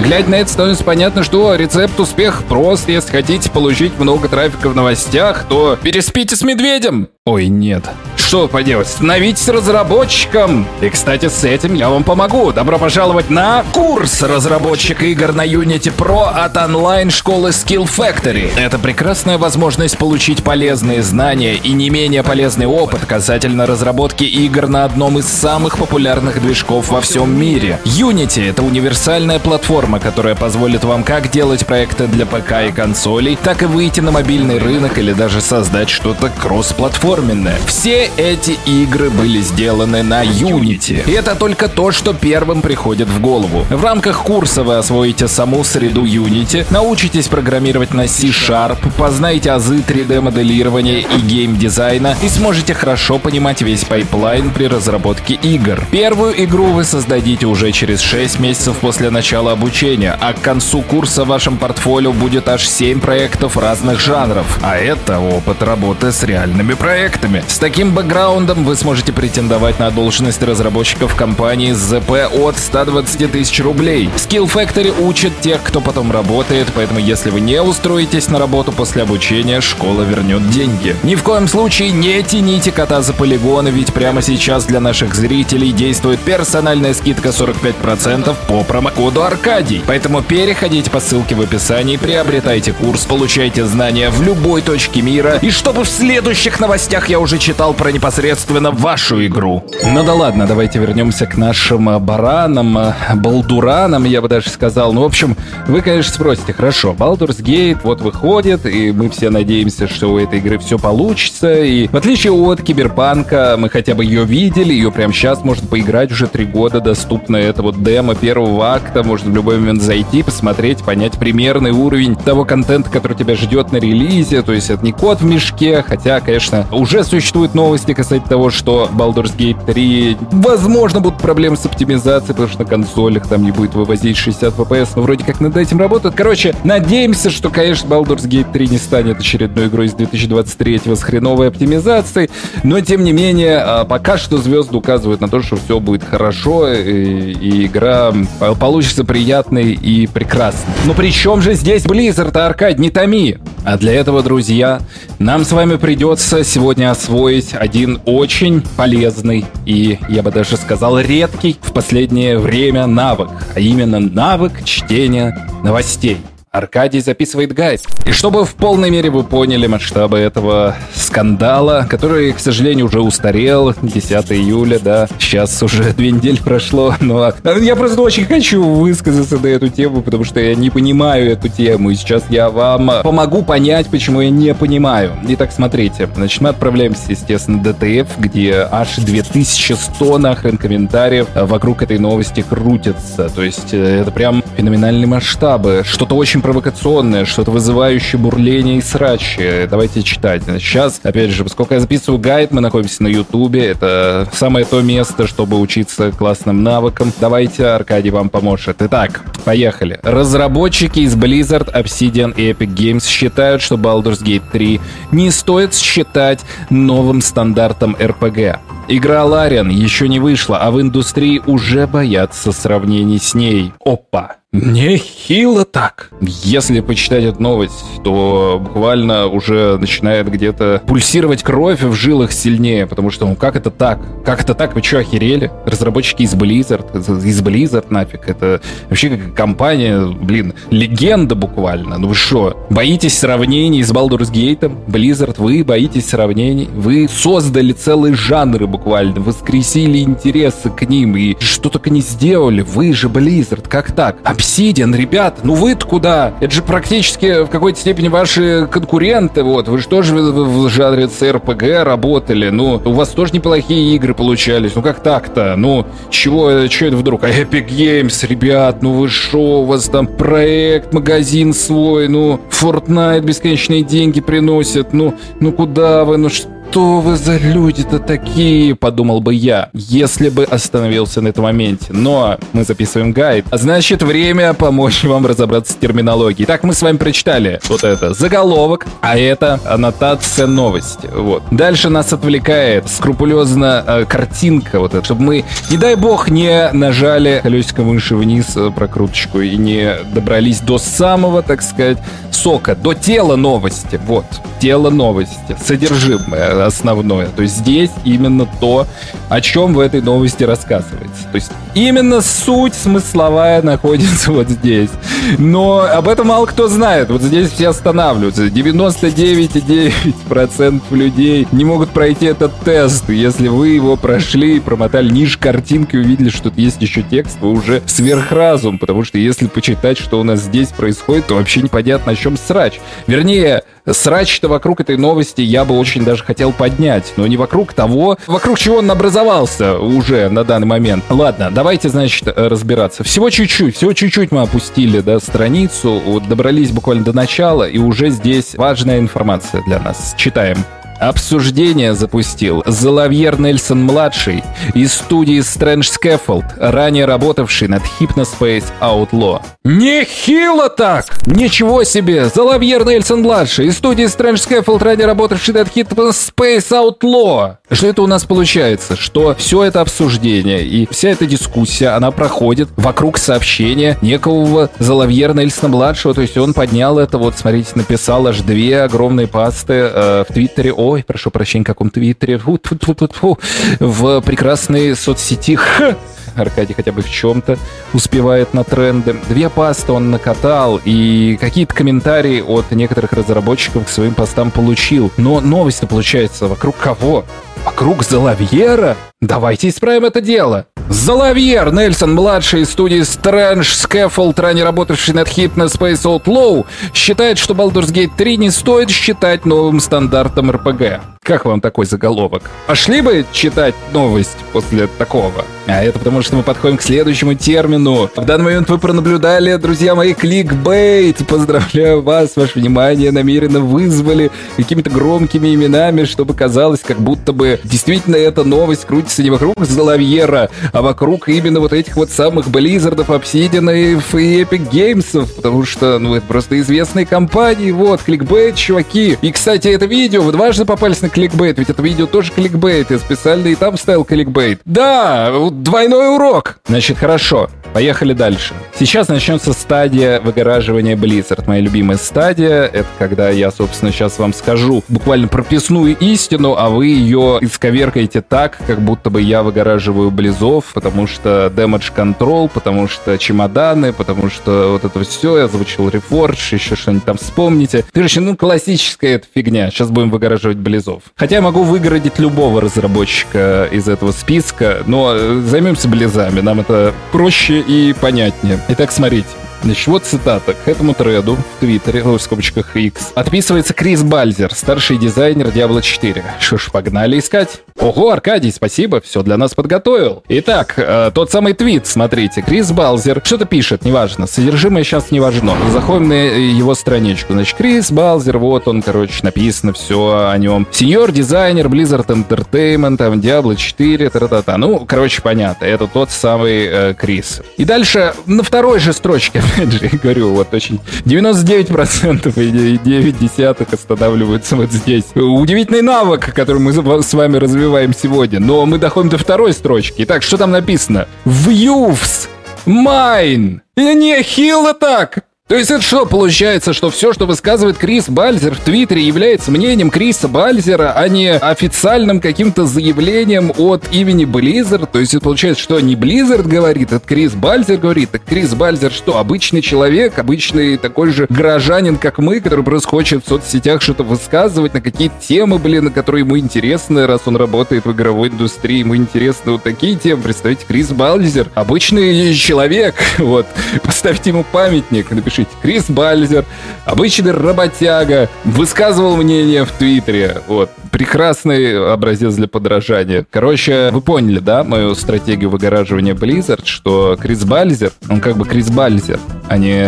Глядя 0.04 0.30
на 0.30 0.36
это, 0.36 0.50
становится 0.52 0.84
понятно, 0.84 1.24
что 1.24 1.56
рецепт 1.56 2.00
успех 2.00 2.44
прост. 2.44 2.90
Если 2.90 3.12
хотите 3.12 3.50
получить 3.50 3.98
много 3.98 4.28
трафика 4.28 4.70
в 4.70 4.76
новостях, 4.76 5.46
то 5.48 5.78
переспите 5.82 6.36
с 6.36 6.44
медведем. 6.44 7.10
Ой, 7.26 7.48
нет. 7.48 7.86
Что 8.34 8.48
поделать, 8.48 8.88
становитесь 8.88 9.48
разработчиком. 9.48 10.68
И, 10.82 10.90
кстати, 10.90 11.30
с 11.30 11.44
этим 11.44 11.76
я 11.76 11.90
вам 11.90 12.04
помогу. 12.04 12.52
Добро 12.52 12.80
пожаловать 12.80 13.30
на 13.30 13.64
курс 13.74 14.24
разработчика 14.24 15.06
игр 15.06 15.34
на 15.34 15.46
Unity 15.46 15.96
Pro 15.96 16.30
от 16.34 16.58
онлайн-школы 16.58 17.50
Skill 17.50 17.84
Factory. 17.84 18.50
Это 18.58 18.80
прекрасная 18.80 19.38
возможность 19.38 20.00
получить 20.00 20.44
полезные 20.44 21.04
знания 21.04 21.54
и 21.54 21.74
не 21.74 21.92
менее 21.92 22.24
полезный 22.24 22.66
опыт 22.66 23.06
касательно 23.06 23.68
разработки 23.68 24.24
игр 24.24 24.68
на 24.68 24.86
одном 24.86 25.20
из 25.20 25.28
самых 25.28 25.78
популярных 25.78 26.42
движков 26.42 26.90
во 26.90 27.02
всем 27.02 27.40
мире. 27.40 27.80
Unity— 27.86 28.50
это 28.50 28.64
универсальная 28.64 29.38
платформа, 29.38 30.00
которая 30.00 30.34
позволит 30.34 30.84
вам 30.84 31.04
как 31.04 31.30
делать 31.30 31.68
проекты 31.68 32.08
для 32.08 32.26
ПК 32.26 32.68
и 32.68 32.72
консолей, 32.72 33.38
так 33.44 33.62
и 33.62 33.68
выйти 33.68 34.00
на 34.00 34.10
мобильный 34.10 34.58
рынок 34.58 34.98
или 34.98 35.14
даже 35.14 35.40
создать 35.40 35.92
что-то 35.92 36.30
кроссплатформенное 36.30 37.44
платформенное. 37.44 37.60
Все 37.68 38.10
эти 38.24 38.58
игры 38.66 39.10
были 39.10 39.42
сделаны 39.42 40.02
на 40.02 40.24
Unity. 40.24 41.04
И 41.06 41.12
это 41.12 41.36
только 41.36 41.68
то, 41.68 41.92
что 41.92 42.14
первым 42.14 42.62
приходит 42.62 43.10
в 43.10 43.20
голову. 43.20 43.66
В 43.70 43.84
рамках 43.84 44.24
курса 44.24 44.64
вы 44.64 44.78
освоите 44.78 45.28
саму 45.28 45.64
среду 45.66 46.06
Unity, 46.06 46.66
научитесь 46.70 47.28
программировать 47.28 47.94
на 47.94 48.08
C 48.08 48.18
Sharp, 48.18 48.78
познаете 48.98 49.52
азы 49.52 49.84
3D-моделирования 49.86 51.02
и 51.02 51.20
геймдизайна 51.20 52.16
и 52.24 52.30
сможете 52.30 52.74
хорошо 52.74 53.20
понимать 53.20 53.62
весь 53.62 53.84
pipeline 53.84 54.52
при 54.52 54.68
разработке 54.68 55.34
игр. 55.34 55.86
Первую 55.92 56.42
игру 56.46 56.68
вы 56.68 56.86
создадите 56.86 57.46
уже 57.46 57.74
через 57.74 58.00
6 58.00 58.40
месяцев 58.40 58.78
после 58.78 59.10
начала 59.10 59.52
обучения, 59.52 60.18
а 60.22 60.34
к 60.34 60.40
концу 60.40 60.82
курса 60.82 61.26
в 61.26 61.28
вашем 61.28 61.58
портфолио 61.58 62.14
будет 62.14 62.48
аж 62.48 62.66
7 62.68 63.02
проектов 63.02 63.58
разных 63.58 64.00
жанров. 64.00 64.60
А 64.62 64.78
это 64.78 65.20
опыт 65.20 65.62
работы 65.62 66.14
с 66.14 66.24
реальными 66.24 66.74
проектами. 66.74 67.44
С 67.48 67.58
таким 67.58 67.94
бэкграундом 68.14 68.64
вы 68.64 68.76
сможете 68.76 69.12
претендовать 69.12 69.80
на 69.80 69.90
должность 69.90 70.44
разработчиков 70.44 71.16
компании 71.16 71.72
ЗП 71.72 72.32
от 72.32 72.60
120 72.60 73.32
тысяч 73.32 73.60
рублей. 73.60 74.08
Skill 74.18 74.46
Factory 74.46 74.94
учит 75.04 75.42
тех, 75.42 75.64
кто 75.64 75.82
потом 75.82 76.12
работает, 76.12 76.68
поэтому 76.76 77.00
если 77.00 77.32
вы 77.32 77.40
не 77.40 77.60
устроитесь 77.60 78.30
на 78.30 78.38
работу 78.38 78.72
после 78.72 79.02
обучения, 79.02 79.62
школа 79.62 80.04
вернет 80.04 80.48
деньги. 80.52 80.96
Ни 81.02 81.16
в 81.16 81.24
коем 81.24 81.48
случае 81.48 81.90
не 81.90 82.22
тяните 82.22 82.72
кота 82.72 83.02
за 83.02 83.14
полигоны, 83.14 83.70
ведь 83.70 83.92
прямо 83.92 84.22
сейчас 84.22 84.66
для 84.66 84.80
наших 84.80 85.16
зрителей 85.16 85.72
действует 85.72 86.20
персональная 86.20 86.94
скидка 86.94 87.30
45% 87.30 88.36
по 88.48 88.64
промокоду 88.64 89.24
Аркадий. 89.24 89.82
Поэтому 89.88 90.22
переходите 90.22 90.92
по 90.92 91.00
ссылке 91.00 91.34
в 91.34 91.42
описании, 91.42 91.98
приобретайте 91.98 92.74
курс, 92.74 93.06
получайте 93.06 93.66
знания 93.66 94.12
в 94.12 94.22
любой 94.22 94.62
точке 94.62 95.02
мира, 95.02 95.40
и 95.42 95.50
чтобы 95.50 95.84
в 95.84 95.90
следующих 95.90 96.60
новостях 96.60 97.10
я 97.10 97.20
уже 97.20 97.40
читал 97.40 97.74
про 97.74 97.92
непосредственно 97.94 98.72
вашу 98.72 99.26
игру. 99.26 99.64
Ну 99.86 100.04
да 100.04 100.14
ладно, 100.14 100.46
давайте 100.48 100.80
вернемся 100.80 101.26
к 101.26 101.38
нашим 101.38 101.90
э, 101.90 102.00
баранам, 102.00 102.78
э, 102.78 102.94
балдуранам, 103.16 104.04
я 104.06 104.22
бы 104.22 104.28
даже 104.28 104.50
сказал. 104.50 104.94
Ну, 104.94 105.02
в 105.02 105.06
общем, 105.06 105.38
вы, 105.68 105.82
конечно, 105.82 106.14
спросите, 106.14 106.54
хорошо, 106.54 106.96
Baldur's 106.98 107.42
Gate 107.42 107.80
вот 107.84 108.02
выходит, 108.02 108.66
и 108.66 108.92
мы 108.92 109.10
все 109.10 109.30
надеемся, 109.30 109.88
что 109.88 110.08
у 110.08 110.18
этой 110.18 110.40
игры 110.40 110.58
все 110.58 110.80
получится, 110.80 111.64
и 111.64 111.88
в 111.88 111.96
отличие 111.96 112.34
от 112.34 112.62
Киберпанка, 112.62 113.56
мы 113.58 113.70
хотя 113.70 113.94
бы 113.94 114.04
ее 114.04 114.26
видели, 114.26 114.74
ее 114.74 114.92
прямо 114.92 115.14
сейчас 115.14 115.44
можно 115.44 115.68
поиграть 115.68 116.12
уже 116.12 116.28
три 116.28 116.46
года, 116.46 116.82
доступно 116.82 117.38
это 117.38 117.62
вот 117.62 117.82
демо 117.84 118.16
первого 118.16 118.74
акта, 118.74 119.04
можно 119.04 119.32
в 119.32 119.36
любой 119.36 119.60
момент 119.60 119.82
зайти, 119.82 120.24
посмотреть, 120.24 120.84
понять 120.84 121.14
примерный 121.20 121.72
уровень 121.72 122.16
того 122.16 122.44
контента, 122.44 122.90
который 122.90 123.16
тебя 123.16 123.36
ждет 123.36 123.72
на 123.72 123.78
релизе, 123.78 124.42
то 124.42 124.52
есть 124.52 124.70
это 124.70 124.84
не 124.84 124.92
код 124.92 125.22
в 125.22 125.26
мешке, 125.26 125.84
хотя, 125.88 126.20
конечно, 126.20 126.66
уже 126.72 127.04
существуют 127.04 127.54
новости 127.84 127.94
касательно 127.94 128.30
того, 128.30 128.50
что 128.50 128.90
Baldur's 128.94 129.36
Gate 129.36 129.66
3, 129.66 130.18
возможно, 130.32 131.02
будут 131.02 131.20
проблемы 131.20 131.58
с 131.58 131.66
оптимизацией, 131.66 132.34
потому 132.34 132.48
что 132.48 132.60
на 132.60 132.66
консолях 132.66 133.28
там 133.28 133.44
не 133.44 133.52
будет 133.52 133.74
вывозить 133.74 134.16
60 134.16 134.56
FPS, 134.56 134.90
но 134.96 135.02
вроде 135.02 135.26
как 135.26 135.42
над 135.42 135.58
этим 135.58 135.80
работают. 135.80 136.16
Короче, 136.16 136.56
надеемся, 136.64 137.30
что, 137.30 137.50
конечно, 137.50 137.88
Baldur's 137.88 138.28
Gate 138.28 138.52
3 138.52 138.68
не 138.68 138.78
станет 138.78 139.20
очередной 139.20 139.68
игрой 139.68 139.88
из 139.88 139.94
2023 139.94 140.82
с 140.96 141.04
хреновой 141.04 141.50
оптимизацией, 141.50 142.30
но, 142.64 142.80
тем 142.80 143.04
не 143.04 143.12
менее, 143.12 143.60
а, 143.60 143.84
пока 143.84 144.18
что 144.18 144.38
звезды 144.38 144.78
указывают 144.78 145.20
на 145.20 145.28
то, 145.28 145.42
что 145.42 145.58
все 145.58 145.80
будет 145.80 146.04
хорошо, 146.04 146.72
и, 146.72 147.34
и 147.34 147.66
игра 147.66 148.14
получится 148.60 149.04
приятной 149.04 149.74
и 149.74 150.08
прекрасной. 150.08 150.74
Но 150.86 150.94
при 150.94 151.12
чем 151.12 151.42
же 151.42 151.54
здесь 151.54 151.84
Blizzard, 151.84 152.38
Аркадь, 152.38 152.80
не 152.80 152.90
томи? 152.90 153.38
А 153.64 153.78
для 153.78 153.94
этого, 153.94 154.22
друзья, 154.22 154.82
нам 155.20 155.46
с 155.46 155.52
вами 155.52 155.78
придется 155.78 156.44
сегодня 156.44 156.92
освоить 156.92 157.54
один 157.54 158.02
очень 158.06 158.62
полезный 158.76 159.46
и, 159.66 160.00
я 160.10 160.22
бы 160.22 160.32
даже 160.32 160.58
сказал, 160.58 161.00
редкий 161.00 161.58
в 161.62 161.72
последнее 161.72 162.38
время 162.40 162.88
навык, 162.88 163.30
а 163.56 163.60
именно 163.60 164.00
навык 164.00 164.64
чтения 164.66 165.48
новостей. 165.64 166.18
Аркадий 166.54 167.00
записывает 167.00 167.52
гайд. 167.52 167.82
И 168.06 168.12
чтобы 168.12 168.46
в 168.46 168.54
полной 168.54 168.92
мере 168.92 169.10
вы 169.10 169.24
поняли 169.24 169.66
масштабы 169.66 170.20
этого 170.20 170.76
скандала, 170.94 171.88
который, 171.90 172.32
к 172.32 172.38
сожалению, 172.38 172.86
уже 172.86 173.02
устарел, 173.02 173.74
10 173.82 174.32
июля, 174.32 174.78
да, 174.78 175.08
сейчас 175.18 175.64
уже 175.64 175.94
две 175.98 176.12
недели 176.12 176.38
прошло, 176.38 176.94
но 177.00 177.34
я 177.60 177.76
просто 177.76 178.04
очень 178.04 178.26
хочу 178.26 178.62
высказаться 178.64 179.40
на 179.40 179.48
эту 179.48 179.70
тему, 179.70 180.04
потому 180.04 180.26
что 180.26 180.40
я 180.40 180.54
не 180.54 180.70
понимаю 180.70 181.32
эту 181.32 181.50
тему, 181.50 181.90
и 181.90 181.96
сейчас 181.96 182.24
я 182.30 182.52
вам 182.52 183.02
помогу 183.02 183.42
понять, 183.42 183.88
почему 183.88 184.22
я 184.22 184.30
не 184.30 184.54
понимаю. 184.54 185.14
Итак, 185.30 185.52
смотрите, 185.52 186.08
значит, 186.16 186.40
мы 186.40 186.50
отправляемся, 186.50 187.06
естественно, 187.08 187.64
DTF, 187.64 188.10
где 188.20 188.68
аж 188.70 188.98
2100 188.98 190.20
нахрен 190.20 190.58
комментариев 190.58 191.26
вокруг 191.34 191.82
этой 191.82 191.98
новости 191.98 192.46
крутятся, 192.48 193.30
то 193.30 193.42
есть 193.42 193.74
э, 193.74 194.02
это 194.02 194.12
прям 194.12 194.44
феноменальные 194.56 195.08
масштабы, 195.08 195.82
что-то 195.84 196.14
очень 196.16 196.43
провокационное, 196.44 197.26
что-то 197.26 197.50
вызывающее 197.50 198.20
бурление 198.20 198.78
и 198.78 198.82
срач. 198.82 199.40
Давайте 199.70 200.04
читать. 200.04 200.44
Сейчас, 200.60 201.00
опять 201.02 201.32
же, 201.32 201.44
поскольку 201.44 201.74
я 201.74 201.80
записываю 201.80 202.20
гайд, 202.20 202.52
мы 202.52 202.62
находимся 202.62 203.02
на 203.02 203.08
Ютубе. 203.08 203.66
Это 203.66 204.28
самое 204.34 204.66
то 204.66 204.82
место, 204.82 205.26
чтобы 205.26 205.60
учиться 205.60 206.12
классным 206.12 206.62
навыкам. 206.62 207.12
Давайте, 207.20 207.66
Аркадий 207.66 208.12
вам 208.12 208.30
поможет. 208.30 208.82
Итак, 208.82 209.22
поехали. 209.46 210.00
Разработчики 210.04 211.00
из 211.00 211.16
Blizzard, 211.16 211.74
Obsidian 211.74 212.36
и 212.36 212.52
Epic 212.52 212.76
Games 212.76 213.08
считают, 213.08 213.62
что 213.62 213.76
Baldur's 213.76 214.22
Gate 214.22 214.44
3 214.52 214.82
не 215.12 215.32
стоит 215.32 215.74
считать 215.74 216.42
новым 216.70 217.22
стандартом 217.22 217.96
RPG. 217.98 218.60
Игра 218.90 219.24
Лариан 219.24 219.70
еще 219.70 220.10
не 220.10 220.20
вышла, 220.20 220.58
а 220.58 220.70
в 220.70 220.82
индустрии 220.82 221.42
уже 221.46 221.88
боятся 221.88 222.52
сравнений 222.52 223.18
с 223.18 223.34
ней. 223.34 223.72
Опа! 223.80 224.36
Нехило 224.54 225.66
так. 225.66 226.12
Если 226.22 226.80
почитать 226.82 227.24
эту 227.24 227.42
новость, 227.42 227.84
то 228.04 228.62
буквально 228.64 229.26
уже 229.26 229.80
начинает 229.80 230.30
где-то 230.30 230.80
пульсировать 230.86 231.42
кровь 231.42 231.82
в 231.82 231.94
жилах 231.94 232.32
сильнее, 232.32 232.86
потому 232.86 233.10
что, 233.10 233.26
ну 233.26 233.36
как 233.36 233.56
это 233.56 233.72
так? 233.72 234.00
Как 234.24 234.42
это 234.42 234.54
так? 234.54 234.76
Вы 234.76 234.84
что, 234.84 235.00
охерели? 235.00 235.52
Разработчики 235.66 236.22
из 236.22 236.36
Blizzard, 236.36 236.96
из 237.26 237.42
Blizzard 237.42 237.88
нафиг, 237.90 238.30
это 238.30 238.62
вообще 238.90 239.10
как 239.10 239.34
компания, 239.34 240.06
блин, 240.06 240.54
легенда 240.70 241.34
буквально. 241.34 241.98
Ну 241.98 242.10
вы 242.10 242.14
что, 242.14 242.68
боитесь 242.70 243.18
сравнений 243.18 243.82
с 243.82 243.92
Baldur's 243.92 244.32
Gate? 244.32 244.72
Blizzard, 244.86 245.34
вы 245.40 245.64
боитесь 245.64 246.10
сравнений? 246.10 246.70
Вы 246.72 247.10
создали 247.12 247.72
целые 247.72 248.14
жанры 248.14 248.68
буквально, 248.68 249.20
воскресили 249.20 249.98
интересы 249.98 250.70
к 250.70 250.84
ним 250.84 251.18
и 251.18 251.36
что 251.40 251.70
только 251.70 251.90
не 251.90 252.02
сделали. 252.02 252.62
Вы 252.62 252.94
же 252.94 253.10
Blizzard, 253.10 253.68
как 253.68 253.94
так? 253.94 254.18
Obsidian, 254.44 254.96
ребят, 254.96 255.40
ну 255.44 255.54
вы-то 255.54 255.86
куда? 255.88 256.34
Это 256.42 256.54
же 256.54 256.64
практически 256.64 257.44
в 257.44 257.48
какой-то 257.48 257.80
степени 257.80 258.10
ваши 258.10 258.68
конкуренты, 258.70 259.42
вот. 259.42 259.70
Вы 259.70 259.80
же 259.80 259.88
тоже 259.88 260.14
в, 260.16 260.66
в 260.66 260.70
жанре 260.70 261.06
CRPG 261.06 261.84
работали, 261.84 262.50
ну, 262.50 262.82
у 262.84 262.92
вас 262.92 263.10
тоже 263.10 263.34
неплохие 263.34 263.96
игры 263.96 264.14
получались. 264.14 264.76
Ну 264.76 264.82
как 264.82 265.02
так-то? 265.02 265.56
Ну, 265.56 265.88
чего, 266.10 266.68
чего 266.68 266.88
это 266.90 266.98
вдруг? 266.98 267.24
А 267.24 267.30
Epic 267.30 267.68
Games, 267.70 268.28
ребят, 268.28 268.84
ну 268.84 268.92
вы 268.92 269.08
шо, 269.08 269.62
у 269.62 269.66
вас 269.66 269.86
там 269.86 270.08
проект, 270.08 270.94
магазин 270.94 271.54
свой, 271.54 272.10
ну, 272.10 272.42
Fortnite 272.52 273.22
бесконечные 273.22 273.82
деньги 273.82 274.20
приносит, 274.20 274.92
ну, 274.92 275.14
ну 275.40 275.54
куда 275.54 276.04
вы, 276.04 276.18
ну 276.18 276.28
что? 276.28 276.53
Что 276.74 277.02
вы 277.02 277.18
за 277.18 277.38
люди-то 277.38 278.00
такие, 278.00 278.74
подумал 278.74 279.22
бы 279.22 279.36
я, 279.36 279.70
если 279.74 280.30
бы 280.30 280.44
остановился 280.44 281.22
на 281.22 281.28
этом 281.28 281.44
моменте. 281.44 281.86
Но 281.92 282.40
мы 282.52 282.64
записываем 282.64 283.12
гайд, 283.12 283.46
а 283.52 283.58
значит 283.60 284.02
время 284.02 284.56
помочь 284.56 285.04
вам 285.04 285.28
разобраться 285.28 285.74
с 285.74 285.76
терминологией. 285.76 286.48
Так, 286.48 286.64
мы 286.64 286.74
с 286.74 286.82
вами 286.82 286.98
прочитали 286.98 287.60
вот 287.70 287.84
это 287.84 288.16
заголовок, 288.16 288.88
а 289.02 289.16
это 289.16 289.60
аннотация 289.68 290.48
новости. 290.48 291.08
Вот. 291.14 291.44
Дальше 291.52 291.90
нас 291.90 292.12
отвлекает 292.12 292.90
скрупулезно 292.90 293.84
э, 293.86 294.06
картинка, 294.06 294.80
вот 294.80 294.96
это, 294.96 295.06
чтобы 295.06 295.22
мы, 295.22 295.46
не 295.70 295.78
дай 295.78 295.94
бог, 295.94 296.30
не 296.30 296.72
нажали 296.72 297.42
колесико 297.44 297.84
выше-вниз 297.84 298.48
э, 298.56 298.72
прокруточку 298.76 299.42
и 299.42 299.56
не 299.58 299.98
добрались 300.12 300.60
до 300.62 300.80
самого, 300.80 301.44
так 301.44 301.62
сказать, 301.62 302.00
сока, 302.32 302.76
до 302.76 302.96
тела 302.96 303.36
новости. 303.36 304.02
Вот, 304.08 304.26
тело 304.64 304.90
новости, 304.90 305.56
содержимое 305.62 306.66
основное. 306.66 307.28
То 307.28 307.42
есть 307.42 307.58
здесь 307.58 307.92
именно 308.06 308.48
то, 308.62 308.88
о 309.28 309.42
чем 309.42 309.74
в 309.74 309.80
этой 309.80 310.02
новости 310.02 310.46
рассказывается. 310.46 311.24
То 311.34 311.36
есть 311.36 311.52
именно 311.74 312.22
суть 312.22 312.74
смысловая 312.74 313.62
находится 313.62 314.32
вот 314.36 314.48
здесь. 314.48 314.90
Но 315.38 315.80
об 315.80 316.08
этом 316.08 316.28
мало 316.28 316.46
кто 316.46 316.70
знает. 316.70 317.10
Вот 317.10 317.22
здесь 317.22 317.50
все 317.50 317.68
останавливаются. 317.68 318.46
99,9% 318.46 320.82
людей 320.92 321.46
не 321.52 321.66
могут 321.66 321.90
пройти 321.90 322.28
этот 322.28 322.58
тест. 322.62 323.10
Если 323.10 323.50
вы 323.50 323.68
его 323.68 323.98
прошли, 323.98 324.62
промотали 324.62 325.10
ниже 325.10 325.38
картинки, 325.40 325.98
увидели, 325.98 326.30
что 326.30 326.44
тут 326.44 326.58
есть 326.58 326.82
еще 326.82 327.02
текст, 327.02 327.38
вы 327.42 327.52
уже 327.52 327.82
сверхразум. 327.86 328.80
Потому 328.80 329.04
что 329.04 329.18
если 329.18 329.48
почитать, 329.48 329.98
что 329.98 330.22
у 330.22 330.24
нас 330.24 330.44
здесь 330.44 330.70
происходит, 330.70 331.28
то 331.28 331.36
вообще 331.36 331.64
непонятно, 331.64 332.14
о 332.14 332.16
чем 332.16 332.38
срач. 332.38 332.80
Вернее, 333.08 333.64
срач-то 333.90 334.48
вокруг 334.48 334.82
этой 334.82 334.98
новости 334.98 335.42
я 335.42 335.66
бы 335.66 335.78
очень 335.78 336.06
даже 336.06 336.24
хотел 336.24 336.52
поднять, 336.52 337.14
но 337.18 337.28
не 337.28 337.38
вокруг 337.38 337.74
того, 337.74 338.18
вокруг 338.28 338.58
чего 338.60 338.78
он 338.78 338.90
образовался 338.90 339.78
уже 339.78 340.30
на 340.30 340.44
данный 340.44 340.68
момент. 340.68 341.04
Ладно, 341.10 341.50
давайте, 341.52 341.90
значит, 341.90 342.28
разбираться. 342.28 343.04
Всего 343.04 343.30
чуть-чуть, 343.30 343.76
всего 343.76 343.94
чуть-чуть 343.94 344.32
мы 344.32 344.42
опустили, 344.42 345.00
да, 345.00 345.20
страницу, 345.20 346.02
добрались 346.28 346.72
буквально 346.72 347.04
до 347.04 347.14
начала, 347.14 347.68
и 347.68 347.78
уже 347.78 348.10
здесь 348.10 348.56
важная 348.56 349.00
информация 349.00 349.64
для 349.64 349.80
нас. 349.80 350.16
Читаем. 350.18 350.58
Обсуждение 351.00 351.94
запустил 351.94 352.64
Залавьер 352.66 353.40
Нельсон-младший 353.40 354.44
из 354.74 354.94
студии 354.94 355.40
Strange 355.40 355.90
Scaffold, 355.90 356.46
ранее 356.58 357.06
работавший 357.06 357.68
над 357.68 357.84
Hypnospace 358.00 358.66
Outlaw. 358.80 359.42
Нехило 359.64 360.70
так! 360.70 361.06
Ничего 361.26 361.84
себе! 361.84 362.30
Залавьер 362.34 362.86
Нельсон-младший 362.86 363.68
из 363.68 363.78
студии 363.78 364.06
Strange 364.06 364.36
Scaffold, 364.36 364.84
ранее 364.84 365.08
работавший 365.08 365.54
над 365.54 365.68
Hypnospace 365.76 366.70
Outlaw. 366.72 367.58
Что 367.70 367.88
это 367.88 368.02
у 368.02 368.08
нас 368.08 368.24
получается? 368.24 368.96
Что 368.96 369.36
все 369.36 369.64
это 369.64 369.82
обсуждение 369.82 370.64
и 370.64 370.88
вся 370.92 371.10
эта 371.10 371.26
дискуссия, 371.26 371.90
она 371.90 372.12
проходит 372.12 372.70
вокруг 372.78 373.18
сообщения 373.18 373.98
некого 374.02 374.70
Залавьера 374.80 375.34
Нельсона-младшего, 375.34 376.14
то 376.14 376.22
есть 376.22 376.38
он 376.38 376.54
поднял 376.54 377.00
это, 377.00 377.18
вот 377.18 377.38
смотрите, 377.38 377.72
написал 377.76 378.28
аж 378.28 378.42
две 378.42 378.82
огромные 378.82 379.28
пасты 379.28 379.74
э, 379.74 380.24
в 380.28 380.34
Твиттере 380.34 380.72
о 380.74 380.93
ой, 380.94 381.04
прошу 381.04 381.32
прощения, 381.32 381.66
каком 381.66 381.90
твиттере, 381.90 382.38
в 382.38 384.22
прекрасной 384.22 384.96
соцсети 384.96 385.56
Х. 385.56 385.96
Аркадий 386.36 386.74
хотя 386.74 386.92
бы 386.92 387.02
в 387.02 387.10
чем-то 387.10 387.58
успевает 387.94 388.54
на 388.54 388.64
тренды. 388.64 389.16
Две 389.30 389.50
пасты 389.50 389.92
он 389.92 390.12
накатал, 390.12 390.80
и 390.84 391.38
какие-то 391.40 391.74
комментарии 391.74 392.42
от 392.42 392.72
некоторых 392.72 393.14
разработчиков 393.14 393.86
к 393.86 393.90
своим 393.90 394.14
постам 394.14 394.52
получил. 394.52 395.12
Но 395.18 395.42
новость-то 395.42 395.88
получается 395.88 396.48
вокруг 396.48 396.78
кого? 396.78 397.26
Вокруг 397.66 398.04
Залавьера? 398.04 398.98
Давайте 399.22 399.70
исправим 399.70 400.06
это 400.06 400.22
дело. 400.22 400.68
Залавьер 400.90 401.72
Нельсон, 401.72 402.14
младший 402.14 402.62
из 402.62 402.72
студии 402.72 403.02
Strange 403.02 403.62
Scaffold, 403.62 404.40
ранее 404.40 404.66
работавший 404.66 405.14
над 405.14 405.28
хит 405.28 405.56
на 405.58 405.64
Space 405.64 406.04
Outlaw, 406.04 406.66
считает, 406.94 407.38
что 407.38 407.54
Baldur's 407.54 407.92
Gate 407.92 408.12
3 408.18 408.38
не 408.38 408.52
стоит 408.52 408.90
считать 408.90 409.46
новым 409.46 409.80
стандартом 409.80 410.52
RPG. 410.52 411.13
Как 411.24 411.46
вам 411.46 411.62
такой 411.62 411.86
заголовок? 411.86 412.52
Пошли 412.68 413.00
бы 413.00 413.26
читать 413.32 413.76
новость 413.94 414.36
после 414.52 414.88
такого? 414.98 415.46
А 415.68 415.82
это 415.82 415.98
потому, 415.98 416.22
что 416.22 416.36
мы 416.36 416.44
подходим 416.44 416.76
к 416.76 416.82
следующему 416.82 417.36
термину. 417.36 418.10
В 418.14 418.26
данный 418.26 418.44
момент 418.44 418.70
вы 418.70 418.78
пронаблюдали, 418.78 419.56
друзья 419.56 419.96
мои, 419.96 420.14
кликбейт. 420.14 421.26
Поздравляю 421.26 422.02
вас, 422.02 422.36
ваше 422.36 422.60
внимание 422.60 423.12
намеренно 423.12 423.62
вызвали 423.62 424.32
какими-то 424.58 424.90
громкими 424.90 425.56
именами, 425.56 426.04
чтобы 426.04 426.34
казалось, 426.34 426.82
как 426.82 427.00
будто 427.00 427.32
бы 427.32 427.62
действительно 427.64 428.18
эта 428.18 428.44
новость 428.44 428.84
крутится 428.84 429.24
не 429.24 429.30
вокруг 429.30 429.56
Xalavier 429.58 430.31
а, 430.31 430.50
а 430.74 430.82
вокруг 430.82 431.30
именно 431.30 431.62
вот 431.62 431.72
этих 431.72 431.96
вот 431.96 432.12
самых 432.12 432.50
Blizzard 432.50 432.93
ов, 432.93 433.10
Obsidian 433.10 433.74
и 433.74 433.96
Epic 433.96 434.70
Games, 434.70 435.26
потому 435.38 435.64
что, 435.64 435.98
ну, 436.00 436.16
это 436.16 436.26
просто 436.28 436.60
известные 436.60 437.06
компании, 437.06 437.72
вот, 437.72 438.02
кликбейт, 438.02 438.58
чуваки. 438.58 439.18
И, 439.22 439.32
кстати, 439.32 439.70
это 439.70 439.86
видео, 439.86 440.22
вы 440.22 440.34
дважды 440.34 440.66
попались 440.66 441.02
на 441.02 441.13
кликбейт, 441.14 441.60
ведь 441.60 441.70
это 441.70 441.82
видео 441.82 442.08
тоже 442.08 442.32
кликбейт, 442.32 442.92
я 442.92 442.98
специально 442.98 443.48
и 443.48 443.56
там 443.56 443.78
ставил 443.78 444.04
кликбейт. 444.04 444.60
Да, 444.66 445.32
двойной 445.52 446.16
урок. 446.16 446.60
Значит, 446.68 446.98
хорошо. 446.98 447.50
Поехали 447.74 448.14
дальше. 448.14 448.54
Сейчас 448.78 449.08
начнется 449.08 449.52
стадия 449.52 450.22
выгораживания 450.22 450.96
Blizzard. 450.96 451.44
Моя 451.48 451.62
любимая 451.62 451.98
стадия— 451.98 452.64
это 452.74 452.88
когда 453.00 453.30
я, 453.32 453.50
собственно, 453.50 453.92
сейчас 453.92 454.20
вам 454.20 454.32
скажу 454.34 454.84
буквально 454.88 455.28
прописную 455.28 455.98
истину, 455.98 456.56
а 456.56 456.70
вы 456.70 456.88
ее 456.88 457.40
исковеркаете 457.42 458.22
так, 458.22 458.60
как 458.68 458.80
будто 458.80 459.10
бы 459.10 459.22
я 459.22 459.42
выгораживаю 459.42 460.12
Близов, 460.12 460.66
потому 460.74 461.08
что 461.08 461.52
damage 461.56 461.92
control, 461.96 462.48
потому 462.54 462.88
что 462.88 463.18
чемоданы, 463.18 463.92
потому 463.92 464.30
что 464.30 464.74
вот 464.74 464.86
это 464.86 465.04
все, 465.04 465.40
я 465.40 465.46
озвучил 465.46 465.90
Reforge, 465.90 466.54
еще 466.54 466.76
что-нибудь 466.76 467.06
там 467.06 467.18
вспомните. 467.18 467.86
Короче, 467.92 468.20
ну, 468.20 468.38
классическая 468.38 469.16
эта 469.16 469.28
фигня. 469.34 469.72
Сейчас 469.72 469.90
будем 469.90 470.12
выгораживать 470.12 470.58
Близов. 470.58 471.02
Хотя 471.16 471.38
я 471.38 471.42
могу 471.42 471.64
выгородить 471.64 472.20
любого 472.20 472.62
разработчика 472.62 473.68
из 473.72 473.88
этого 473.88 474.12
списка, 474.12 474.84
но 474.86 475.42
займемся 475.42 475.88
Близами. 475.88 476.42
Нам 476.42 476.60
это 476.60 476.94
проще 477.12 477.63
и 477.68 477.94
понятнее. 477.94 478.60
Итак, 478.70 478.92
смотрите. 478.92 479.30
Значит, 479.64 479.88
вот 479.88 480.04
цитата. 480.04 480.54
К 480.54 480.68
этому 480.68 480.94
треду 480.94 481.36
в 481.36 481.60
Твиттере, 481.62 482.04
в 482.04 482.20
скобочках 482.20 482.76
X, 482.76 483.14
отписывается 483.16 483.74
Крис 483.74 484.04
Бальзер, 484.04 484.54
старший 484.54 484.98
дизайнер 484.98 485.48
Diablo 485.48 485.82
4. 485.82 486.24
Что 486.40 486.58
ж, 486.58 486.70
погнали 486.72 487.18
искать. 487.18 487.62
Ого, 487.80 488.12
Аркадий, 488.12 488.52
спасибо, 488.52 489.02
все 489.02 489.24
для 489.24 489.38
нас 489.38 489.56
подготовил. 489.56 490.24
Итак, 490.28 490.76
э, 490.78 491.12
тот 491.14 491.32
самый 491.32 491.54
твит, 491.54 491.88
смотрите, 491.88 492.42
Крис 492.42 492.72
Балзер 492.72 493.22
что-то 493.24 493.46
пишет, 493.46 493.84
неважно, 493.84 494.28
содержимое 494.28 494.84
сейчас 494.84 495.12
не 495.12 495.20
важно. 495.20 495.56
Заходим 495.72 496.10
на 496.10 496.14
его 496.14 496.76
страничку. 496.76 497.34
Значит, 497.34 497.58
Крис 497.58 497.92
Балзер, 497.92 498.38
вот 498.38 498.68
он, 498.68 498.82
короче, 498.82 499.20
написано 499.24 499.74
все 499.74 500.28
о 500.30 500.38
нем. 500.38 500.68
Сеньор 500.72 501.12
дизайнер 501.12 501.68
Blizzard 501.68 502.06
Entertainment, 502.08 502.98
там, 502.98 503.14
Diablo 503.20 503.56
4, 503.56 504.10
та-та-та. 504.10 504.58
Ну, 504.58 504.86
короче, 504.86 505.22
понятно, 505.22 505.66
это 505.66 505.88
тот 505.88 506.12
самый 506.12 506.66
э, 506.66 506.94
Крис. 506.94 507.42
И 507.58 507.66
дальше 507.66 508.14
на 508.26 508.44
второй 508.44 508.80
же 508.80 508.94
строчке, 508.94 509.42
же, 509.58 509.90
говорю, 510.02 510.34
вот 510.34 510.54
очень 510.54 510.80
99% 511.06 512.34
и 512.42 512.78
9 512.78 513.20
десятых 513.20 513.74
останавливаются 513.74 514.56
вот 514.56 514.72
здесь. 514.72 515.06
Удивительный 515.16 515.82
навык, 515.82 516.34
который 516.34 516.60
мы 516.60 516.74
с 516.74 517.14
вами 517.14 517.38
развиваем 517.38 517.94
сегодня. 517.94 518.40
Но 518.40 518.66
мы 518.66 518.78
доходим 518.78 519.10
до 519.10 519.18
второй 519.18 519.54
строчки. 519.54 520.04
Итак, 520.04 520.24
что 520.24 520.38
там 520.38 520.52
написано? 520.52 521.08
Views 521.26 522.28
Mine! 522.66 523.60
Не 523.76 524.24
хило 524.24 524.74
так! 524.74 525.26
То 525.50 525.58
есть 525.58 525.70
это 525.70 525.82
что, 525.82 526.06
получается, 526.06 526.72
что 526.72 526.90
все, 526.90 527.12
что 527.12 527.26
высказывает 527.26 527.78
Крис 527.78 528.08
Бальзер 528.08 528.56
в 528.56 528.62
Твиттере, 528.62 529.04
является 529.04 529.52
мнением 529.52 529.90
Криса 529.90 530.30
Бальзера, 530.30 530.94
а 530.96 531.10
не 531.10 531.34
официальным 531.34 532.22
каким-то 532.22 532.66
заявлением 532.66 533.52
от 533.58 533.94
имени 533.94 534.26
Blizzard? 534.26 534.88
То 534.90 535.00
есть 535.00 535.14
это 535.14 535.22
получается, 535.22 535.62
что 535.62 535.78
не 535.82 535.96
Blizzard 535.96 536.48
говорит, 536.48 536.94
это 536.94 537.06
Крис 537.06 537.34
Бальзер 537.34 537.78
говорит. 537.78 538.12
Так 538.12 538.24
Крис 538.24 538.54
Бальзер 538.54 538.94
что, 538.94 539.18
обычный 539.18 539.62
человек, 539.62 540.18
обычный 540.18 540.78
такой 540.78 541.12
же 541.12 541.28
горожанин, 541.30 541.98
как 541.98 542.20
мы, 542.20 542.40
который 542.40 542.64
просто 542.64 542.88
хочет 542.88 543.26
в 543.26 543.28
соцсетях 543.28 543.82
что-то 543.82 544.04
высказывать 544.04 544.74
на 544.74 544.80
какие-то 544.80 545.16
темы, 545.20 545.60
блин, 545.60 545.84
на 545.86 545.92
которые 545.92 546.22
ему 546.22 546.40
интересны, 546.40 547.06
раз 547.06 547.24
он 547.26 547.36
работает 547.36 547.84
в 547.84 547.92
игровой 547.92 548.30
индустрии, 548.30 548.80
ему 548.80 548.96
интересны 548.96 549.52
вот 549.52 549.64
такие 549.64 549.98
темы. 549.98 550.24
Представьте, 550.24 550.66
Крис 550.66 550.92
Бальзер, 550.92 551.50
обычный 551.54 552.34
человек, 552.34 552.96
вот, 553.18 553.46
поставьте 553.84 554.30
ему 554.30 554.46
памятник, 554.50 555.12
напишите 555.12 555.33
напишите. 555.34 555.50
Крис 555.62 555.90
Бальзер, 555.90 556.46
обычный 556.86 557.32
работяга, 557.32 558.30
высказывал 558.44 559.18
мнение 559.18 559.66
в 559.66 559.72
Твиттере. 559.72 560.42
Вот. 560.48 560.70
Прекрасный 560.92 561.92
образец 561.92 562.36
для 562.36 562.48
подражания. 562.48 563.26
Короче, 563.30 563.90
вы 563.92 564.02
поняли, 564.02 564.40
да, 564.40 564.64
мою 564.64 564.94
стратегию 564.96 565.50
выгораживания 565.50 566.14
Blizzard, 566.14 566.62
что 566.66 567.18
Крис 567.20 567.44
Бальзер, 567.44 567.92
он 568.10 568.20
как 568.20 568.38
бы 568.38 568.46
Крис 568.46 568.70
Бальзер, 568.70 569.20
а 569.48 569.58
не 569.58 569.82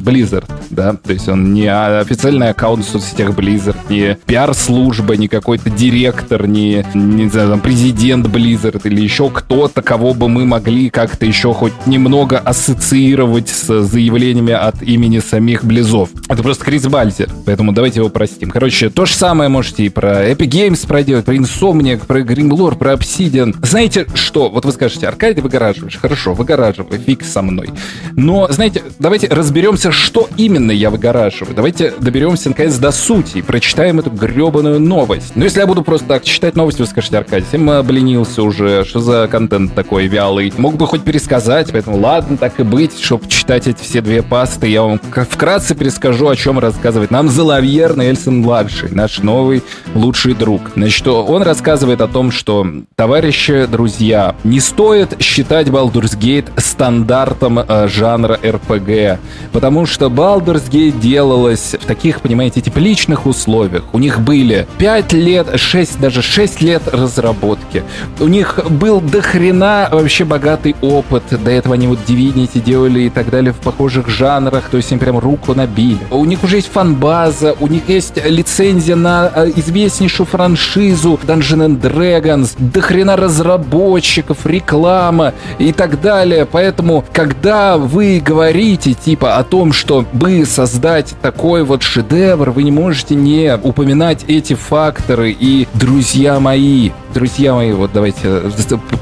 Blizzard, 0.00 0.46
да? 0.70 0.94
То 0.94 1.12
есть 1.12 1.28
он 1.28 1.52
не 1.52 1.66
официальный 1.66 2.50
аккаунт 2.50 2.86
в 2.86 2.88
соцсетях 2.88 3.30
Blizzard, 3.30 3.76
не 3.90 4.16
пиар-служба, 4.26 5.16
не 5.16 5.28
какой-то 5.28 5.68
директор, 5.68 6.46
не, 6.46 6.86
не 6.94 7.28
знаю, 7.28 7.50
там, 7.50 7.60
президент 7.60 8.26
Blizzard 8.26 8.80
или 8.84 9.02
еще 9.02 9.28
кто-то, 9.28 9.82
кого 9.82 10.14
бы 10.14 10.28
мы 10.28 10.46
могли 10.46 10.88
как-то 10.88 11.26
еще 11.26 11.52
хоть 11.52 11.86
немного 11.86 12.38
ассоциировать 12.38 13.48
с 13.48 13.82
заявлениями 13.82 14.54
от 14.54 14.82
имени 14.86 15.18
самих 15.18 15.64
Близов. 15.64 16.10
Это 16.28 16.42
просто 16.42 16.64
Крис 16.64 16.86
Бальзер, 16.86 17.28
поэтому 17.44 17.72
давайте 17.72 18.00
его 18.00 18.08
простим. 18.08 18.50
Короче, 18.50 18.88
то 18.88 19.04
же 19.04 19.14
самое 19.14 19.48
можете 19.48 19.84
и 19.84 19.88
про 19.88 20.30
Epic 20.30 20.48
Games 20.48 20.86
проделать, 20.86 21.24
про 21.24 21.34
Insomniac, 21.34 22.06
про 22.06 22.20
Grimlore, 22.20 22.76
про 22.76 22.92
Obsidian. 22.92 23.54
Знаете 23.62 24.06
что? 24.14 24.48
Вот 24.48 24.64
вы 24.64 24.72
скажете, 24.72 25.08
Аркадий, 25.08 25.40
выгораживаешь. 25.40 25.96
Хорошо, 25.96 26.34
выгораживай, 26.34 26.98
фиг 26.98 27.24
со 27.24 27.42
мной. 27.42 27.70
Но, 28.12 28.48
знаете, 28.50 28.82
давайте 28.98 29.28
разберемся, 29.28 29.90
что 29.90 30.28
именно 30.36 30.70
я 30.70 30.90
выгораживаю. 30.90 31.54
Давайте 31.54 31.92
доберемся, 31.98 32.48
наконец, 32.48 32.76
до 32.76 32.92
сути 32.92 33.38
и 33.38 33.42
прочитаем 33.42 33.98
эту 33.98 34.10
гребаную 34.10 34.80
новость. 34.80 35.32
Но 35.34 35.44
если 35.44 35.60
я 35.60 35.66
буду 35.66 35.82
просто 35.82 36.06
так 36.06 36.24
читать 36.24 36.56
новость, 36.56 36.78
вы 36.78 36.86
скажете, 36.86 37.18
Аркадий, 37.18 37.46
всем 37.48 37.68
обленился 37.70 38.42
уже, 38.42 38.84
что 38.84 39.00
за 39.00 39.28
контент 39.28 39.74
такой 39.74 40.06
вялый. 40.06 40.52
Мог 40.56 40.76
бы 40.76 40.86
хоть 40.86 41.02
пересказать, 41.02 41.72
поэтому 41.72 41.98
ладно, 41.98 42.36
так 42.36 42.60
и 42.60 42.62
быть, 42.62 42.98
чтобы 43.00 43.28
читать 43.28 43.66
эти 43.66 43.82
все 43.82 44.00
две 44.00 44.22
пасты, 44.22 44.75
я 44.76 44.82
вам 44.82 45.00
вкратце 45.00 45.74
перескажу, 45.74 46.28
о 46.28 46.36
чем 46.36 46.58
рассказывает 46.58 47.10
нам 47.10 47.30
Залавьер 47.30 47.96
Нельсон-младший, 47.96 48.90
наш 48.90 49.20
новый 49.20 49.62
лучший 49.94 50.34
друг. 50.34 50.72
Значит, 50.76 51.08
он 51.08 51.40
рассказывает 51.40 52.02
о 52.02 52.08
том, 52.08 52.30
что, 52.30 52.66
товарищи, 52.94 53.64
друзья, 53.64 54.36
не 54.44 54.60
стоит 54.60 55.16
считать 55.22 55.68
Baldur's 55.68 56.18
Gate 56.18 56.50
стандартом 56.60 57.58
э, 57.58 57.88
жанра 57.88 58.38
RPG, 58.42 59.18
потому 59.52 59.86
что 59.86 60.08
Baldur's 60.08 60.70
Gate 60.70 61.00
делалась 61.00 61.74
в 61.80 61.86
таких, 61.86 62.20
понимаете, 62.20 62.60
тепличных 62.60 63.24
условиях. 63.24 63.84
У 63.94 63.98
них 63.98 64.20
были 64.20 64.66
5 64.76 65.12
лет, 65.14 65.58
6, 65.58 66.00
даже 66.00 66.20
6 66.20 66.60
лет 66.60 66.82
разработки. 66.88 67.82
У 68.20 68.28
них 68.28 68.60
был 68.68 69.00
дохрена 69.00 69.88
вообще 69.90 70.26
богатый 70.26 70.76
опыт. 70.82 71.22
До 71.30 71.50
этого 71.50 71.76
они 71.76 71.86
вот 71.86 72.00
Divinity 72.06 72.60
делали 72.60 73.00
и 73.04 73.10
так 73.10 73.30
далее 73.30 73.54
в 73.54 73.56
похожих 73.56 74.10
жанрах 74.10 74.65
то 74.70 74.76
есть 74.76 74.90
им 74.92 74.98
прям 74.98 75.18
руку 75.18 75.54
набили. 75.54 75.98
У 76.10 76.24
них 76.24 76.42
уже 76.44 76.56
есть 76.56 76.70
фан-база, 76.72 77.54
у 77.60 77.66
них 77.66 77.88
есть 77.88 78.14
лицензия 78.24 78.96
на 78.96 79.30
э, 79.34 79.52
известнейшую 79.56 80.26
франшизу 80.26 81.18
Dungeons 81.26 81.66
and 81.66 81.80
Dragons, 81.80 82.54
до 82.58 82.80
хрена 82.80 83.16
разработчиков, 83.16 84.46
реклама 84.46 85.34
и 85.58 85.72
так 85.72 86.00
далее. 86.00 86.46
Поэтому, 86.50 87.04
когда 87.12 87.76
вы 87.76 88.22
говорите 88.24 88.94
типа 88.94 89.36
о 89.36 89.44
том, 89.44 89.72
что 89.72 90.04
бы 90.12 90.44
создать 90.44 91.14
такой 91.22 91.64
вот 91.64 91.82
шедевр, 91.82 92.50
вы 92.50 92.62
не 92.62 92.72
можете 92.72 93.14
не 93.14 93.54
упоминать 93.56 94.24
эти 94.28 94.54
факторы. 94.54 95.30
И, 95.38 95.68
друзья 95.74 96.40
мои, 96.40 96.90
друзья 97.14 97.54
мои, 97.54 97.72
вот 97.72 97.90
давайте 97.92 98.20
э, 98.24 98.50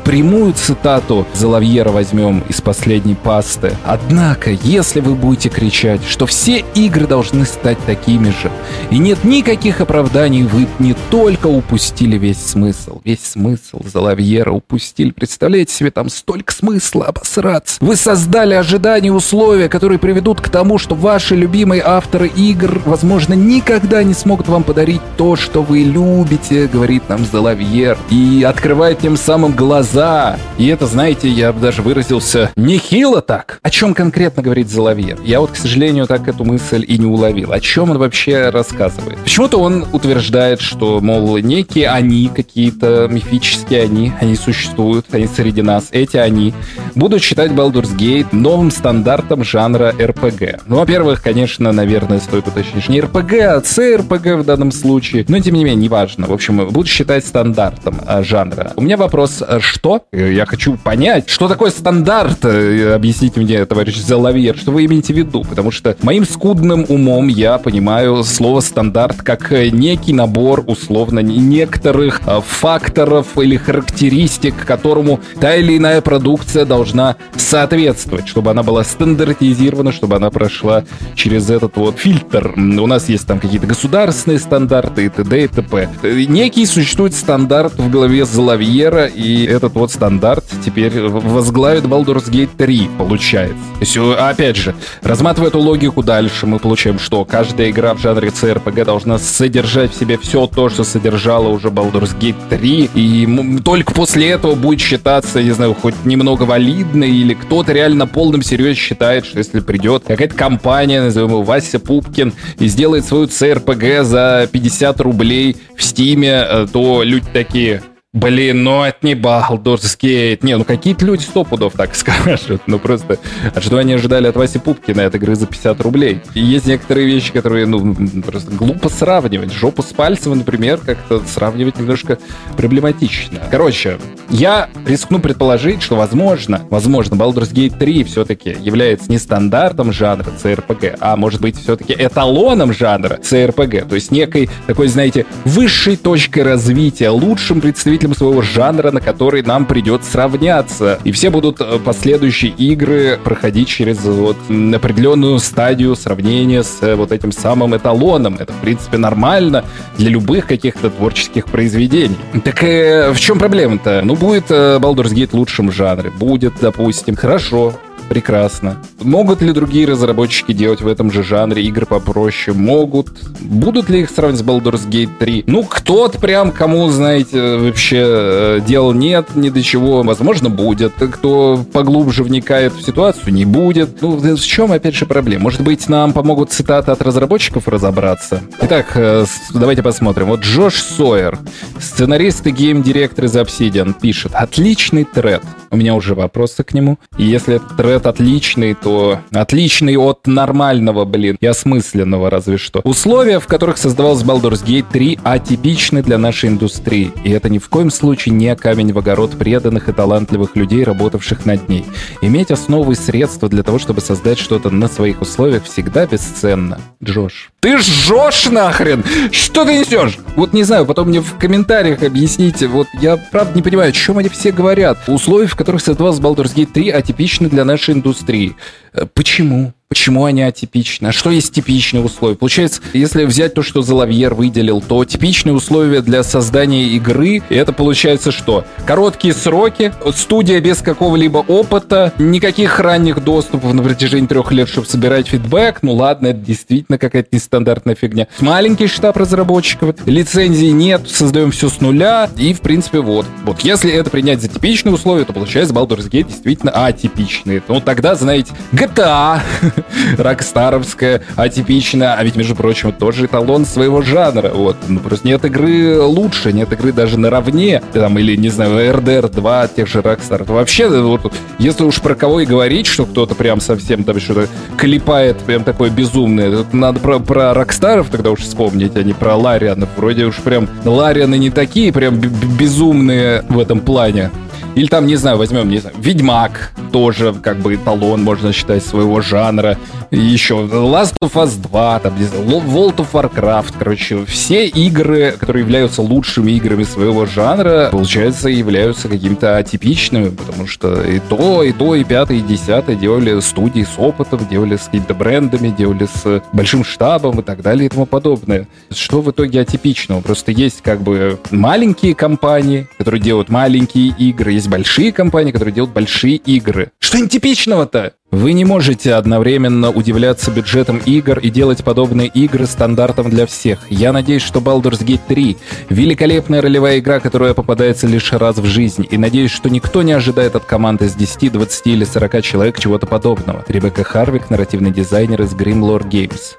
прямую 0.04 0.52
цитату 0.52 1.26
Залавьера 1.34 1.90
возьмем 1.90 2.44
из 2.48 2.60
последней 2.60 3.14
пасты. 3.14 3.76
Однако, 3.84 4.50
если 4.50 5.00
вы 5.00 5.14
будете 5.14 5.50
кричать, 5.54 6.00
что 6.06 6.26
все 6.26 6.64
игры 6.74 7.06
должны 7.06 7.44
стать 7.46 7.78
такими 7.86 8.30
же. 8.30 8.50
И 8.90 8.98
нет 8.98 9.24
никаких 9.24 9.80
оправданий, 9.80 10.42
вы 10.42 10.66
не 10.78 10.94
только 11.10 11.46
упустили 11.46 12.18
весь 12.18 12.44
смысл, 12.44 13.00
весь 13.04 13.24
смысл 13.24 13.80
Залавьера 13.84 14.50
упустили. 14.50 15.10
Представляете 15.10 15.72
себе, 15.72 15.90
там 15.90 16.08
столько 16.08 16.52
смысла 16.52 17.06
обосраться. 17.06 17.76
Вы 17.80 17.96
создали 17.96 18.54
ожидания 18.54 19.08
и 19.08 19.10
условия, 19.10 19.68
которые 19.68 19.98
приведут 19.98 20.40
к 20.40 20.48
тому, 20.48 20.78
что 20.78 20.94
ваши 20.94 21.36
любимые 21.36 21.82
авторы 21.84 22.28
игр, 22.28 22.82
возможно, 22.84 23.34
никогда 23.34 24.02
не 24.02 24.14
смогут 24.14 24.48
вам 24.48 24.64
подарить 24.64 25.02
то, 25.16 25.36
что 25.36 25.62
вы 25.62 25.80
любите, 25.80 26.66
говорит 26.66 27.08
нам 27.08 27.24
Залавьер, 27.24 27.96
и 28.10 28.44
открывает 28.46 29.00
тем 29.00 29.16
самым 29.16 29.52
глаза. 29.52 30.38
И 30.58 30.66
это, 30.66 30.86
знаете, 30.86 31.28
я 31.28 31.52
даже 31.52 31.82
выразился 31.82 32.50
нехило 32.56 33.20
так. 33.20 33.60
О 33.62 33.70
чем 33.70 33.94
конкретно 33.94 34.42
говорит 34.42 34.68
Залавьер? 34.68 35.20
Я 35.22 35.40
вот, 35.44 35.52
к 35.52 35.56
сожалению, 35.56 36.06
так 36.06 36.26
эту 36.26 36.42
мысль 36.42 36.86
и 36.88 36.96
не 36.96 37.04
уловил. 37.04 37.52
О 37.52 37.60
чем 37.60 37.90
он 37.90 37.98
вообще 37.98 38.48
рассказывает? 38.48 39.18
Почему-то 39.18 39.58
он 39.58 39.84
утверждает, 39.92 40.62
что, 40.62 41.00
мол, 41.02 41.36
некие 41.36 41.90
они, 41.90 42.30
какие-то 42.34 43.08
мифические 43.10 43.82
они, 43.82 44.10
они 44.22 44.36
существуют, 44.36 45.04
они 45.12 45.26
среди 45.26 45.60
нас, 45.60 45.88
эти 45.90 46.16
они, 46.16 46.54
будут 46.94 47.22
считать 47.22 47.50
Baldur's 47.50 47.94
Gate 47.94 48.28
новым 48.32 48.70
стандартом 48.70 49.44
жанра 49.44 49.92
RPG. 49.98 50.62
Ну, 50.66 50.76
во-первых, 50.76 51.20
конечно, 51.20 51.72
наверное, 51.72 52.20
стоит 52.20 52.48
уточнить, 52.48 52.88
не 52.88 53.00
RPG, 53.00 53.40
а 53.40 53.60
CRPG 53.60 54.36
в 54.38 54.44
данном 54.46 54.72
случае, 54.72 55.26
но, 55.28 55.38
тем 55.40 55.56
не 55.56 55.64
менее, 55.64 55.84
неважно. 55.84 56.26
В 56.26 56.32
общем, 56.32 56.66
будут 56.68 56.88
считать 56.88 57.26
стандартом 57.26 58.00
а, 58.06 58.22
жанра. 58.22 58.72
У 58.76 58.80
меня 58.80 58.96
вопрос, 58.96 59.42
а 59.46 59.60
что? 59.60 60.06
Я 60.10 60.46
хочу 60.46 60.78
понять, 60.78 61.28
что 61.28 61.48
такое 61.48 61.70
стандарт? 61.70 62.46
Э, 62.46 62.94
объясните 62.94 63.40
мне, 63.40 63.62
товарищ 63.66 63.98
Залавьер, 63.98 64.56
что 64.56 64.72
вы 64.72 64.86
имеете 64.86 65.12
в 65.12 65.18
виду? 65.18 65.33
Потому 65.42 65.70
что 65.70 65.96
моим 66.02 66.24
скудным 66.24 66.84
умом 66.88 67.28
я 67.28 67.58
понимаю 67.58 68.22
слово 68.24 68.60
стандарт 68.60 69.22
как 69.22 69.52
э, 69.52 69.70
некий 69.70 70.12
набор 70.12 70.64
условно 70.66 71.20
некоторых 71.20 72.20
э, 72.26 72.40
факторов 72.46 73.38
или 73.38 73.56
характеристик, 73.56 74.64
которому 74.64 75.20
та 75.40 75.54
или 75.56 75.76
иная 75.76 76.00
продукция 76.00 76.64
должна 76.64 77.16
соответствовать, 77.36 78.28
чтобы 78.28 78.50
она 78.50 78.62
была 78.62 78.84
стандартизирована, 78.84 79.92
чтобы 79.92 80.16
она 80.16 80.30
прошла 80.30 80.84
через 81.14 81.50
этот 81.50 81.76
вот 81.76 81.98
фильтр. 81.98 82.54
У 82.56 82.86
нас 82.86 83.08
есть 83.08 83.26
там 83.26 83.40
какие-то 83.40 83.66
государственные 83.66 84.38
стандарты 84.38 85.06
и 85.06 85.08
т.д. 85.08 85.44
и 85.44 85.48
т.п. 85.48 85.88
Некий 86.28 86.66
существует 86.66 87.14
стандарт 87.14 87.78
в 87.78 87.90
голове 87.90 88.24
Залавьера, 88.24 89.06
и 89.06 89.44
этот 89.44 89.74
вот 89.74 89.90
стандарт 89.90 90.44
теперь 90.64 91.00
возглавит 91.00 91.84
Baldur's 91.84 92.30
Gate 92.30 92.50
3, 92.56 92.90
получается. 92.98 93.56
То 93.74 93.80
есть, 93.80 93.96
опять 93.96 94.56
же, 94.56 94.74
раз 95.02 95.20
Разматывая 95.24 95.48
эту 95.48 95.60
логику 95.60 96.02
дальше, 96.02 96.44
мы 96.44 96.58
получаем, 96.58 96.98
что 96.98 97.24
каждая 97.24 97.70
игра 97.70 97.94
в 97.94 97.98
жанре 97.98 98.28
CRPG 98.28 98.84
должна 98.84 99.16
содержать 99.16 99.94
в 99.94 99.98
себе 99.98 100.18
все 100.18 100.46
то, 100.46 100.68
что 100.68 100.84
содержала 100.84 101.48
уже 101.48 101.68
Baldur's 101.68 102.14
Gate 102.14 102.36
3, 102.50 102.90
и 102.94 103.58
только 103.64 103.94
после 103.94 104.28
этого 104.28 104.54
будет 104.54 104.82
считаться, 104.82 105.42
не 105.42 105.52
знаю, 105.52 105.72
хоть 105.72 105.94
немного 106.04 106.42
валидной, 106.42 107.10
или 107.10 107.32
кто-то 107.32 107.72
реально 107.72 108.00
на 108.00 108.06
полном 108.06 108.42
серьезе 108.42 108.78
считает, 108.78 109.24
что 109.24 109.38
если 109.38 109.60
придет 109.60 110.04
какая-то 110.06 110.34
компания, 110.34 111.00
назовем 111.00 111.30
его 111.30 111.42
Вася 111.42 111.78
Пупкин, 111.78 112.34
и 112.58 112.68
сделает 112.68 113.06
свою 113.06 113.24
CRPG 113.24 114.02
за 114.02 114.46
50 114.52 115.00
рублей 115.00 115.56
в 115.74 115.82
Стиме, 115.82 116.44
э, 116.46 116.66
то 116.70 117.02
люди 117.02 117.28
такие, 117.32 117.80
Блин, 118.14 118.62
ну 118.62 118.84
это 118.84 118.98
не 119.02 119.14
Baldur's 119.14 119.98
Gate. 120.00 120.38
Не, 120.42 120.56
ну 120.56 120.62
какие-то 120.62 121.04
люди 121.04 121.22
сто 121.22 121.42
пудов 121.42 121.72
так 121.72 121.94
скажут. 121.96 122.62
Ну 122.68 122.78
просто, 122.78 123.18
а 123.52 123.60
что 123.60 123.78
они 123.78 123.92
ожидали 123.92 124.28
от 124.28 124.36
Васи 124.36 124.60
Пупкина 124.60 125.06
от 125.06 125.16
игры 125.16 125.34
за 125.34 125.46
50 125.48 125.80
рублей? 125.80 126.20
И 126.32 126.40
есть 126.40 126.66
некоторые 126.66 127.08
вещи, 127.08 127.32
которые, 127.32 127.66
ну, 127.66 127.92
просто 128.22 128.52
глупо 128.52 128.88
сравнивать. 128.88 129.52
Жопу 129.52 129.82
с 129.82 129.92
пальцем, 129.92 130.38
например, 130.38 130.78
как-то 130.78 131.22
сравнивать 131.26 131.76
немножко 131.80 132.18
проблематично. 132.56 133.40
Короче, 133.50 133.98
я 134.30 134.68
рискну 134.86 135.18
предположить, 135.18 135.82
что, 135.82 135.96
возможно, 135.96 136.62
возможно, 136.70 137.16
Baldur's 137.16 137.52
Gate 137.52 137.76
3 137.76 138.04
все-таки 138.04 138.56
является 138.60 139.10
не 139.10 139.18
стандартом 139.18 139.92
жанра 139.92 140.30
CRPG, 140.40 140.98
а 141.00 141.16
может 141.16 141.40
быть 141.40 141.58
все-таки 141.58 141.94
эталоном 141.98 142.72
жанра 142.72 143.18
CRPG, 143.20 143.88
то 143.88 143.96
есть 143.96 144.12
некой 144.12 144.48
такой, 144.68 144.86
знаете, 144.86 145.26
высшей 145.44 145.96
точкой 145.96 146.44
развития, 146.44 147.08
лучшим 147.08 147.60
представителем 147.60 148.03
представителем 148.04 148.14
своего 148.14 148.42
жанра, 148.42 148.90
на 148.90 149.00
который 149.00 149.42
нам 149.42 149.66
придется 149.66 150.10
сравняться. 150.10 150.98
И 151.04 151.12
все 151.12 151.30
будут 151.30 151.60
э, 151.60 151.78
последующие 151.84 152.52
игры 152.52 153.18
проходить 153.22 153.68
через 153.68 154.04
вот 154.04 154.36
определенную 154.48 155.38
стадию 155.38 155.96
сравнения 155.96 156.62
с 156.62 156.82
э, 156.82 156.94
вот 156.94 157.12
этим 157.12 157.32
самым 157.32 157.76
эталоном. 157.76 158.36
Это, 158.38 158.52
в 158.52 158.60
принципе, 158.60 158.98
нормально 158.98 159.64
для 159.96 160.10
любых 160.10 160.46
каких-то 160.46 160.90
творческих 160.90 161.46
произведений. 161.46 162.16
Так 162.44 162.62
э, 162.62 163.12
в 163.12 163.20
чем 163.20 163.38
проблема-то? 163.38 164.02
Ну, 164.04 164.16
будет 164.16 164.50
э, 164.50 164.78
Baldur's 164.78 165.14
Gate 165.14 165.30
лучшим 165.32 165.72
жанре. 165.72 166.10
Будет, 166.10 166.54
допустим. 166.60 167.16
Хорошо 167.16 167.74
прекрасно. 168.04 168.76
Могут 169.00 169.42
ли 169.42 169.52
другие 169.52 169.86
разработчики 169.86 170.52
делать 170.52 170.80
в 170.80 170.86
этом 170.86 171.10
же 171.10 171.22
жанре 171.22 171.62
игры 171.64 171.86
попроще? 171.86 172.56
Могут. 172.56 173.08
Будут 173.40 173.88
ли 173.88 174.00
их 174.00 174.10
сравнивать 174.10 174.40
с 174.40 174.44
Baldur's 174.44 174.88
Gate 174.88 175.10
3? 175.18 175.44
Ну, 175.46 175.64
кто-то 175.64 176.18
прям, 176.18 176.52
кому, 176.52 176.88
знаете, 176.88 177.56
вообще 177.56 178.02
э, 178.06 178.60
дел 178.66 178.92
нет, 178.92 179.34
ни 179.34 179.50
до 179.50 179.62
чего. 179.62 180.02
Возможно, 180.02 180.50
будет. 180.50 180.92
Кто 180.94 181.64
поглубже 181.72 182.24
вникает 182.24 182.72
в 182.72 182.82
ситуацию, 182.84 183.32
не 183.32 183.44
будет. 183.44 184.00
Ну, 184.02 184.16
в 184.16 184.40
чем, 184.40 184.72
опять 184.72 184.94
же, 184.94 185.06
проблема? 185.06 185.44
Может 185.44 185.62
быть, 185.62 185.88
нам 185.88 186.12
помогут 186.12 186.52
цитаты 186.52 186.90
от 186.92 187.02
разработчиков 187.02 187.68
разобраться? 187.68 188.42
Итак, 188.62 188.92
э, 188.94 189.24
давайте 189.52 189.82
посмотрим. 189.82 190.28
Вот 190.28 190.40
Джош 190.40 190.76
Сойер, 190.76 191.38
сценарист 191.78 192.46
и 192.46 192.50
гейм-директор 192.50 193.26
из 193.26 193.36
Obsidian, 193.36 193.94
пишет 194.00 194.32
«Отличный 194.34 195.04
тред». 195.04 195.42
У 195.74 195.76
меня 195.76 195.96
уже 195.96 196.14
вопросы 196.14 196.62
к 196.62 196.72
нему. 196.72 197.00
И 197.18 197.24
если 197.24 197.60
тред 197.76 198.06
отличный, 198.06 198.74
то 198.74 199.18
отличный 199.32 199.96
от 199.96 200.24
нормального, 200.28 201.04
блин, 201.04 201.36
и 201.40 201.46
осмысленного 201.46 202.30
разве 202.30 202.58
что. 202.58 202.78
Условия, 202.84 203.40
в 203.40 203.48
которых 203.48 203.76
создавалась 203.76 204.22
Baldur's 204.22 204.64
Gate 204.64 204.86
3, 204.92 205.18
атипичны 205.24 206.04
для 206.04 206.16
нашей 206.16 206.50
индустрии. 206.50 207.10
И 207.24 207.30
это 207.32 207.48
ни 207.48 207.58
в 207.58 207.68
коем 207.68 207.90
случае 207.90 208.36
не 208.36 208.54
камень 208.54 208.92
в 208.92 208.98
огород 208.98 209.32
преданных 209.32 209.88
и 209.88 209.92
талантливых 209.92 210.54
людей, 210.54 210.84
работавших 210.84 211.44
над 211.44 211.68
ней. 211.68 211.84
Иметь 212.22 212.52
основы 212.52 212.92
и 212.92 212.96
средства 212.96 213.48
для 213.48 213.64
того, 213.64 213.80
чтобы 213.80 214.00
создать 214.00 214.38
что-то 214.38 214.70
на 214.70 214.86
своих 214.86 215.22
условиях, 215.22 215.64
всегда 215.64 216.06
бесценно. 216.06 216.78
Джош. 217.02 217.50
Ты 217.64 217.78
жжешь 217.78 218.50
нахрен! 218.50 219.02
Что 219.32 219.64
ты 219.64 219.78
несешь? 219.78 220.18
Вот 220.36 220.52
не 220.52 220.64
знаю, 220.64 220.84
потом 220.84 221.08
мне 221.08 221.22
в 221.22 221.38
комментариях 221.38 222.02
объясните. 222.02 222.66
Вот 222.66 222.86
я 223.00 223.16
правда 223.16 223.54
не 223.56 223.62
понимаю, 223.62 223.88
о 223.88 223.92
чем 223.92 224.18
они 224.18 224.28
все 224.28 224.52
говорят. 224.52 224.98
Условия, 225.08 225.46
в 225.46 225.56
которых 225.64 225.80
создавалась 225.80 226.20
Baldur's 226.20 226.54
Gate 226.54 226.72
3, 226.74 226.90
атипичны 226.90 227.48
для 227.48 227.64
нашей 227.64 227.94
индустрии. 227.94 228.54
Э, 228.92 229.06
почему? 229.06 229.72
Почему 229.88 230.24
они 230.24 230.42
атипичны? 230.42 231.08
А 231.08 231.12
что 231.12 231.30
есть 231.30 231.52
типичные 231.52 232.02
условия? 232.02 232.34
Получается, 232.34 232.80
если 232.94 233.24
взять 233.24 233.54
то, 233.54 233.62
что 233.62 233.82
Залавьер 233.82 234.34
выделил, 234.34 234.80
то 234.80 235.04
типичные 235.04 235.54
условия 235.54 236.00
для 236.00 236.24
создания 236.24 236.88
игры, 236.88 237.42
это 237.48 237.72
получается 237.72 238.32
что? 238.32 238.64
Короткие 238.86 239.34
сроки, 239.34 239.92
студия 240.16 240.60
без 240.60 240.78
какого-либо 240.78 241.38
опыта, 241.38 242.12
никаких 242.18 242.80
ранних 242.80 243.22
доступов 243.22 243.72
на 243.72 243.82
протяжении 243.84 244.26
трех 244.26 244.50
лет, 244.50 244.68
чтобы 244.68 244.88
собирать 244.88 245.28
фидбэк. 245.28 245.78
Ну 245.82 245.92
ладно, 245.94 246.28
это 246.28 246.40
действительно 246.40 246.98
какая-то 246.98 247.28
нестандартная 247.30 247.94
фигня. 247.94 248.26
Маленький 248.40 248.88
штаб 248.88 249.16
разработчиков, 249.16 249.94
лицензии 250.06 250.70
нет, 250.72 251.08
создаем 251.08 251.52
все 251.52 251.68
с 251.68 251.80
нуля, 251.80 252.28
и 252.36 252.52
в 252.52 252.62
принципе 252.62 252.98
вот. 252.98 253.26
Вот 253.44 253.60
если 253.60 253.92
это 253.92 254.10
принять 254.10 254.40
за 254.40 254.48
типичные 254.48 254.94
условия, 254.94 255.24
то 255.24 255.32
получается 255.32 255.72
Baldur's 255.72 256.10
Gate 256.10 256.28
действительно 256.28 256.72
атипичный. 256.72 257.62
Ну 257.68 257.80
тогда, 257.80 258.16
знаете, 258.16 258.52
GTA 258.72 259.40
рокстаровская, 260.18 261.22
атипичная, 261.36 262.14
а 262.14 262.24
ведь, 262.24 262.36
между 262.36 262.54
прочим, 262.54 262.92
тоже 262.92 263.26
эталон 263.26 263.64
своего 263.66 264.02
жанра. 264.02 264.50
Вот, 264.50 264.76
ну 264.88 265.00
просто 265.00 265.26
нет 265.26 265.44
игры 265.44 266.00
лучше, 266.00 266.52
нет 266.52 266.72
игры 266.72 266.92
даже 266.92 267.18
наравне, 267.18 267.82
там, 267.92 268.18
или, 268.18 268.36
не 268.36 268.48
знаю, 268.48 268.72
RDR 268.94 269.32
2 269.32 269.68
тех 269.68 269.86
же 269.86 270.00
Rockstar. 270.00 270.50
Вообще, 270.50 270.88
вот, 270.88 271.32
если 271.58 271.84
уж 271.84 272.00
про 272.00 272.14
кого 272.14 272.40
и 272.40 272.46
говорить, 272.46 272.86
что 272.86 273.06
кто-то 273.06 273.34
прям 273.34 273.60
совсем 273.60 274.04
там 274.04 274.20
что-то 274.20 274.48
клепает 274.76 275.38
прям 275.38 275.64
такое 275.64 275.90
безумное, 275.90 276.64
надо 276.72 277.00
про, 277.00 277.18
про 277.18 277.54
Рокстаров 277.54 278.08
тогда 278.10 278.30
уж 278.30 278.40
вспомнить, 278.40 278.96
а 278.96 279.02
не 279.02 279.12
про 279.12 279.36
Ларианов. 279.36 279.88
Вроде 279.96 280.24
уж 280.24 280.36
прям 280.36 280.68
Ларианы 280.84 281.38
не 281.38 281.50
такие 281.50 281.92
прям 281.92 282.16
безумные 282.16 283.44
в 283.48 283.58
этом 283.58 283.80
плане. 283.80 284.30
Или 284.74 284.86
там, 284.86 285.06
не 285.06 285.16
знаю, 285.16 285.38
возьмем, 285.38 285.68
не 285.68 285.78
знаю, 285.78 285.94
Ведьмак, 285.98 286.72
тоже 286.92 287.32
как 287.32 287.58
бы 287.58 287.74
эталон, 287.74 288.22
можно 288.22 288.52
считать, 288.52 288.84
своего 288.84 289.20
жанра. 289.20 289.78
Еще 290.10 290.54
Last 290.54 291.14
of 291.22 291.32
Us 291.34 291.60
2, 291.60 291.98
там, 292.00 292.18
не 292.18 292.24
знаю, 292.24 292.44
World 292.44 292.96
of 292.96 293.08
Warcraft, 293.12 293.74
короче, 293.78 294.24
все 294.26 294.66
игры, 294.66 295.34
которые 295.38 295.62
являются 295.62 296.02
лучшими 296.02 296.52
играми 296.52 296.84
своего 296.84 297.26
жанра, 297.26 297.88
получается, 297.90 298.48
являются 298.48 299.08
какими-то 299.08 299.56
атипичными, 299.56 300.30
потому 300.30 300.66
что 300.66 301.02
и 301.02 301.20
то, 301.20 301.62
и 301.62 301.72
то, 301.72 301.94
и 301.94 302.04
пятое, 302.04 302.38
и 302.38 302.40
десятое 302.40 302.96
делали 302.96 303.40
студии 303.40 303.82
с 303.82 303.98
опытом, 303.98 304.46
делали 304.48 304.76
с 304.76 304.84
какими-то 304.84 305.14
брендами, 305.14 305.68
делали 305.68 306.06
с 306.06 306.42
большим 306.52 306.84
штабом 306.84 307.40
и 307.40 307.42
так 307.42 307.62
далее 307.62 307.86
и 307.86 307.88
тому 307.88 308.06
подобное. 308.06 308.68
Что 308.90 309.20
в 309.20 309.30
итоге 309.30 309.60
атипичного? 309.60 310.20
Просто 310.20 310.52
есть 310.52 310.82
как 310.82 311.00
бы 311.00 311.38
маленькие 311.50 312.14
компании, 312.14 312.88
которые 312.98 313.20
делают 313.20 313.48
маленькие 313.48 314.08
игры, 314.18 314.54
есть 314.64 314.70
большие 314.70 315.12
компании, 315.12 315.52
которые 315.52 315.74
делают 315.74 315.92
большие 315.92 316.36
игры. 316.36 316.90
Что 316.98 317.18
нетипичного-то? 317.18 318.14
Вы 318.30 318.52
не 318.52 318.64
можете 318.64 319.14
одновременно 319.14 319.90
удивляться 319.90 320.50
бюджетом 320.50 321.00
игр 321.04 321.38
и 321.38 321.50
делать 321.50 321.84
подобные 321.84 322.28
игры 322.28 322.66
стандартом 322.66 323.30
для 323.30 323.46
всех. 323.46 323.80
Я 323.90 324.12
надеюсь, 324.12 324.42
что 324.42 324.60
Baldur's 324.60 325.04
Gate 325.04 325.20
3— 325.28 325.56
великолепная 325.90 326.62
ролевая 326.62 326.98
игра, 326.98 327.20
которая 327.20 327.54
попадается 327.54 328.06
лишь 328.06 328.32
раз 328.32 328.56
в 328.56 328.64
жизни, 328.64 329.06
и 329.08 329.18
надеюсь, 329.18 329.52
что 329.52 329.68
никто 329.68 330.02
не 330.02 330.12
ожидает 330.12 330.56
от 330.56 330.64
команды 330.64 331.04
из 331.04 331.14
10, 331.14 331.52
20 331.52 331.86
или 331.86 332.04
40 332.04 332.42
человек 332.42 332.80
чего-то 332.80 333.06
подобного. 333.06 333.64
Ребекка 333.68 334.02
Харвик, 334.02 334.50
нарративный 334.50 334.90
дизайнер 334.90 335.42
из 335.42 335.52
Grimlore 335.52 336.08
Games. 336.08 336.56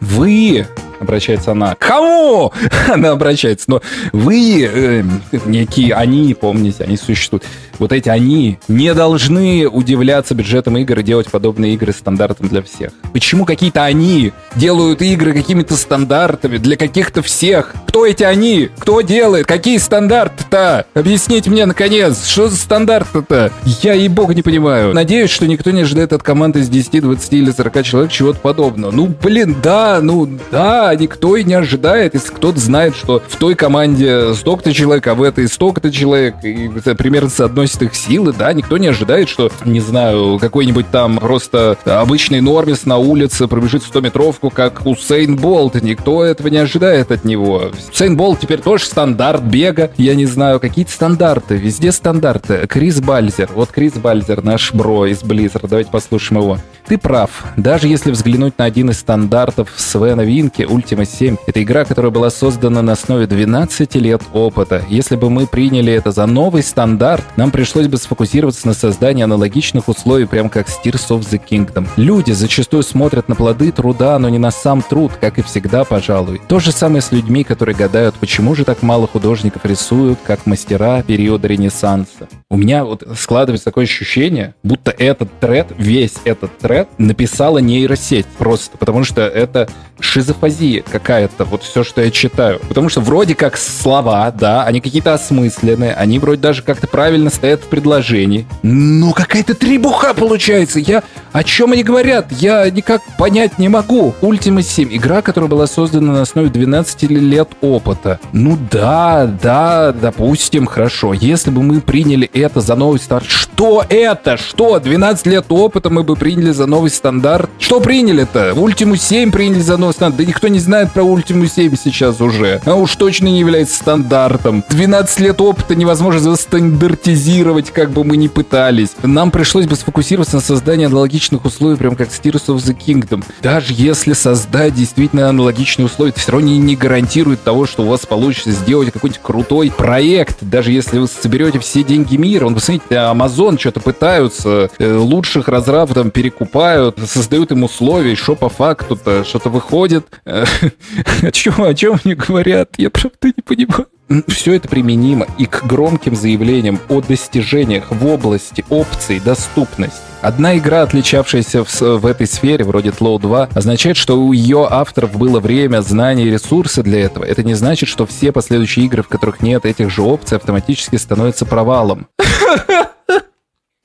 Вы 0.00 0.66
обращается 1.00 1.52
она. 1.52 1.74
Кому? 1.76 2.52
Она 2.88 3.10
обращается. 3.10 3.64
Но 3.68 3.82
вы, 4.12 4.68
э, 4.72 5.04
некие 5.46 5.94
они, 5.94 6.34
помните, 6.34 6.84
они 6.84 6.96
существуют. 6.96 7.44
Вот 7.78 7.92
эти 7.92 8.10
они 8.10 8.58
не 8.68 8.92
должны 8.92 9.66
удивляться 9.66 10.34
бюджетом 10.34 10.76
игр 10.76 10.98
и 10.98 11.02
делать 11.02 11.30
подобные 11.30 11.74
игры 11.74 11.92
стандартом 11.92 12.48
для 12.48 12.62
всех. 12.62 12.92
Почему 13.14 13.46
какие-то 13.46 13.84
они 13.84 14.32
делают 14.54 15.00
игры 15.00 15.32
какими-то 15.32 15.74
стандартами 15.76 16.58
для 16.58 16.76
каких-то 16.76 17.22
всех? 17.22 17.74
Кто 17.88 18.04
эти 18.04 18.22
они? 18.22 18.68
Кто 18.78 19.00
делает? 19.00 19.46
Какие 19.46 19.78
стандарты-то? 19.78 20.84
Объясните 20.92 21.48
мне, 21.48 21.64
наконец, 21.64 22.26
что 22.26 22.48
за 22.48 22.56
стандарты-то? 22.56 23.50
Я 23.82 23.94
и 23.94 24.08
бог 24.08 24.34
не 24.34 24.42
понимаю. 24.42 24.92
Надеюсь, 24.92 25.30
что 25.30 25.46
никто 25.46 25.70
не 25.70 25.80
ожидает 25.80 26.12
от 26.12 26.22
команды 26.22 26.60
из 26.60 26.68
10, 26.68 27.00
20 27.00 27.32
или 27.32 27.50
40 27.50 27.82
человек 27.82 28.12
чего-то 28.12 28.40
подобного. 28.40 28.90
Ну, 28.90 29.06
блин, 29.06 29.56
да, 29.62 30.00
ну, 30.02 30.28
да, 30.50 30.89
да, 30.90 30.96
никто 30.96 31.36
и 31.36 31.44
не 31.44 31.54
ожидает, 31.54 32.14
если 32.14 32.32
кто-то 32.34 32.58
знает, 32.58 32.96
что 32.96 33.22
в 33.26 33.36
той 33.36 33.54
команде 33.54 34.34
столько-то 34.34 34.72
человек, 34.72 35.06
а 35.06 35.14
в 35.14 35.22
этой 35.22 35.46
столько-то 35.46 35.92
человек, 35.92 36.36
и 36.42 36.68
это 36.74 36.96
примерно 36.96 37.30
соотносит 37.30 37.82
их 37.82 37.94
силы, 37.94 38.32
да, 38.36 38.52
никто 38.52 38.76
не 38.76 38.88
ожидает, 38.88 39.28
что, 39.28 39.52
не 39.64 39.80
знаю, 39.80 40.38
какой-нибудь 40.40 40.90
там 40.90 41.18
просто 41.18 41.76
обычный 41.84 42.40
нормис 42.40 42.86
на 42.86 42.96
улице 42.96 43.46
пробежит 43.46 43.84
100-метровку, 43.84 44.50
как 44.50 44.84
Усейн 44.84 45.36
Болт, 45.36 45.80
никто 45.80 46.24
этого 46.24 46.48
не 46.48 46.58
ожидает 46.58 47.12
от 47.12 47.24
него. 47.24 47.70
Усейн 47.92 48.16
Болт 48.16 48.40
теперь 48.40 48.60
тоже 48.60 48.84
стандарт 48.84 49.42
бега, 49.42 49.92
я 49.96 50.16
не 50.16 50.26
знаю, 50.26 50.58
какие-то 50.58 50.90
стандарты, 50.90 51.54
везде 51.54 51.92
стандарты. 51.92 52.66
Крис 52.68 53.00
Бальзер, 53.00 53.50
вот 53.54 53.70
Крис 53.70 53.92
Бальзер, 53.92 54.42
наш 54.42 54.74
бро 54.74 55.06
из 55.06 55.22
Blizzard, 55.22 55.68
давайте 55.68 55.90
послушаем 55.90 56.42
его. 56.42 56.58
Ты 56.86 56.98
прав. 56.98 57.30
Даже 57.56 57.86
если 57.86 58.10
взглянуть 58.10 58.58
на 58.58 58.64
один 58.64 58.90
из 58.90 58.98
стандартов 58.98 59.72
Свена 59.76 60.24
Винки, 60.24 60.62
Ultima 60.80 61.04
7, 61.04 61.36
это 61.46 61.62
игра, 61.62 61.84
которая 61.84 62.10
была 62.10 62.30
создана 62.30 62.80
на 62.80 62.92
основе 62.92 63.26
12 63.26 63.94
лет 63.96 64.22
опыта. 64.32 64.82
Если 64.88 65.16
бы 65.16 65.28
мы 65.28 65.46
приняли 65.46 65.92
это 65.92 66.10
за 66.10 66.26
новый 66.26 66.62
стандарт, 66.62 67.24
нам 67.36 67.50
пришлось 67.50 67.86
бы 67.86 67.98
сфокусироваться 67.98 68.66
на 68.66 68.74
создании 68.74 69.24
аналогичных 69.24 69.88
условий, 69.88 70.26
прям 70.26 70.48
как 70.48 70.68
с 70.68 70.80
Tears 70.82 71.08
of 71.10 71.20
the 71.20 71.40
Kingdom. 71.40 71.86
Люди 71.96 72.32
зачастую 72.32 72.82
смотрят 72.82 73.28
на 73.28 73.34
плоды 73.34 73.72
труда, 73.72 74.18
но 74.18 74.28
не 74.28 74.38
на 74.38 74.50
сам 74.50 74.80
труд, 74.80 75.12
как 75.20 75.38
и 75.38 75.42
всегда, 75.42 75.84
пожалуй. 75.84 76.40
То 76.48 76.58
же 76.58 76.72
самое 76.72 77.02
с 77.02 77.12
людьми, 77.12 77.44
которые 77.44 77.76
гадают, 77.76 78.14
почему 78.14 78.54
же 78.54 78.64
так 78.64 78.82
мало 78.82 79.06
художников 79.06 79.64
рисуют, 79.64 80.18
как 80.26 80.46
мастера 80.46 81.02
периода 81.02 81.46
Ренессанса. 81.46 82.28
У 82.52 82.56
меня 82.56 82.84
вот 82.84 83.06
складывается 83.16 83.66
такое 83.66 83.84
ощущение, 83.84 84.56
будто 84.64 84.90
этот 84.90 85.28
тред, 85.38 85.68
весь 85.78 86.14
этот 86.24 86.58
тред 86.58 86.88
написала 86.98 87.58
нейросеть 87.58 88.26
просто, 88.26 88.76
потому 88.76 89.04
что 89.04 89.22
это 89.22 89.68
шизофазия 90.00 90.82
какая-то, 90.82 91.44
вот 91.44 91.62
все, 91.62 91.84
что 91.84 92.02
я 92.02 92.10
читаю. 92.10 92.58
Потому 92.68 92.88
что 92.88 93.02
вроде 93.02 93.36
как 93.36 93.56
слова, 93.56 94.32
да, 94.32 94.64
они 94.64 94.80
какие-то 94.80 95.14
осмысленные, 95.14 95.94
они 95.94 96.18
вроде 96.18 96.40
даже 96.40 96.62
как-то 96.62 96.88
правильно 96.88 97.30
стоят 97.30 97.60
в 97.60 97.68
предложении, 97.68 98.46
но 98.64 99.12
какая-то 99.12 99.54
требуха 99.54 100.12
получается. 100.12 100.80
Я 100.80 101.04
о 101.32 101.44
чем 101.44 101.70
они 101.70 101.84
говорят? 101.84 102.32
Я 102.32 102.68
никак 102.70 103.02
понять 103.16 103.58
не 103.58 103.68
могу. 103.68 104.12
Ultima 104.20 104.62
7 104.62 104.88
игра, 104.90 105.22
которая 105.22 105.48
была 105.48 105.68
создана 105.68 106.14
на 106.14 106.22
основе 106.22 106.48
12 106.48 107.02
лет 107.10 107.50
опыта. 107.60 108.18
Ну 108.32 108.58
да, 108.70 109.26
да, 109.40 109.92
допустим, 109.92 110.66
хорошо. 110.66 111.12
Если 111.12 111.50
бы 111.50 111.62
мы 111.62 111.80
приняли 111.80 112.28
это 112.40 112.60
за 112.60 112.74
новый 112.74 112.98
старт, 112.98 113.26
что 113.60 113.84
это? 113.88 114.36
Что? 114.36 114.78
12 114.78 115.26
лет 115.26 115.46
опыта 115.50 115.90
мы 115.90 116.02
бы 116.02 116.16
приняли 116.16 116.50
за 116.50 116.64
новый 116.66 116.90
стандарт? 116.90 117.50
Что 117.58 117.80
приняли-то? 117.80 118.52
Ultima 118.56 118.96
7 118.96 119.30
приняли 119.30 119.60
за 119.60 119.76
новый 119.76 119.92
стандарт? 119.92 120.16
Да 120.16 120.24
никто 120.24 120.48
не 120.48 120.58
знает 120.58 120.92
про 120.92 121.02
Ultima 121.02 121.46
7 121.46 121.76
сейчас 121.76 122.20
уже. 122.20 122.62
А 122.64 122.74
уж 122.74 122.96
точно 122.96 123.26
не 123.26 123.38
является 123.38 123.74
стандартом. 123.76 124.64
12 124.70 125.20
лет 125.20 125.40
опыта 125.40 125.74
невозможно 125.74 126.36
стандартизировать, 126.36 127.70
как 127.70 127.90
бы 127.90 128.02
мы 128.02 128.16
ни 128.16 128.28
пытались. 128.28 128.92
Нам 129.02 129.30
пришлось 129.30 129.66
бы 129.66 129.76
сфокусироваться 129.76 130.36
на 130.36 130.42
создании 130.42 130.86
аналогичных 130.86 131.44
условий, 131.44 131.76
прям 131.76 131.96
как 131.96 132.10
с 132.12 132.18
Tears 132.18 132.46
of 132.46 132.56
the 132.56 132.74
Kingdom. 132.74 133.22
Даже 133.42 133.74
если 133.74 134.14
создать 134.14 134.74
действительно 134.74 135.28
аналогичные 135.28 135.84
условия, 135.84 136.12
это 136.12 136.20
все 136.20 136.32
равно 136.32 136.48
не 136.48 136.76
гарантирует 136.76 137.42
того, 137.42 137.66
что 137.66 137.82
у 137.82 137.88
вас 137.88 138.06
получится 138.06 138.52
сделать 138.52 138.90
какой-нибудь 138.90 139.20
крутой 139.22 139.70
проект. 139.70 140.38
Даже 140.40 140.72
если 140.72 140.98
вы 140.98 141.08
соберете 141.08 141.58
все 141.58 141.82
деньги 141.82 142.16
мира, 142.16 142.29
он, 142.38 142.54
посмотрите, 142.54 142.94
Amazon 142.94 143.58
что-то 143.58 143.80
пытаются, 143.80 144.70
э, 144.78 144.92
лучших 144.94 145.48
разрабов 145.48 145.94
там 145.94 146.10
перекупают, 146.10 146.98
создают 147.06 147.52
им 147.52 147.64
условия, 147.64 148.14
что 148.14 148.36
по 148.36 148.48
факту-то, 148.48 149.24
что-то 149.24 149.50
выходит. 149.50 150.06
О 150.24 151.30
чем, 151.32 151.62
о 151.62 151.74
чем 151.74 151.98
они 152.04 152.14
говорят? 152.14 152.70
Я 152.78 152.90
правда 152.90 153.28
не 153.36 153.42
понимаю 153.42 153.86
все 154.26 154.54
это 154.54 154.68
применимо 154.68 155.26
и 155.38 155.46
к 155.46 155.64
громким 155.64 156.16
заявлениям 156.16 156.80
о 156.88 157.00
достижениях 157.00 157.90
в 157.90 158.06
области 158.06 158.64
опций 158.68 159.20
доступности. 159.20 160.00
Одна 160.20 160.58
игра, 160.58 160.82
отличавшаяся 160.82 161.64
в, 161.64 161.80
в 161.80 162.06
этой 162.06 162.26
сфере, 162.26 162.64
вроде 162.64 162.90
Тлоу 162.90 163.18
2, 163.18 163.50
означает, 163.54 163.96
что 163.96 164.20
у 164.20 164.32
ее 164.32 164.66
авторов 164.68 165.16
было 165.16 165.40
время, 165.40 165.80
знания 165.80 166.24
и 166.26 166.30
ресурсы 166.30 166.82
для 166.82 167.00
этого. 167.00 167.24
Это 167.24 167.42
не 167.42 167.54
значит, 167.54 167.88
что 167.88 168.04
все 168.04 168.30
последующие 168.30 168.84
игры, 168.84 169.02
в 169.02 169.08
которых 169.08 169.40
нет 169.40 169.64
этих 169.64 169.90
же 169.90 170.02
опций, 170.02 170.36
автоматически 170.36 170.96
становятся 170.96 171.46
провалом. 171.46 172.08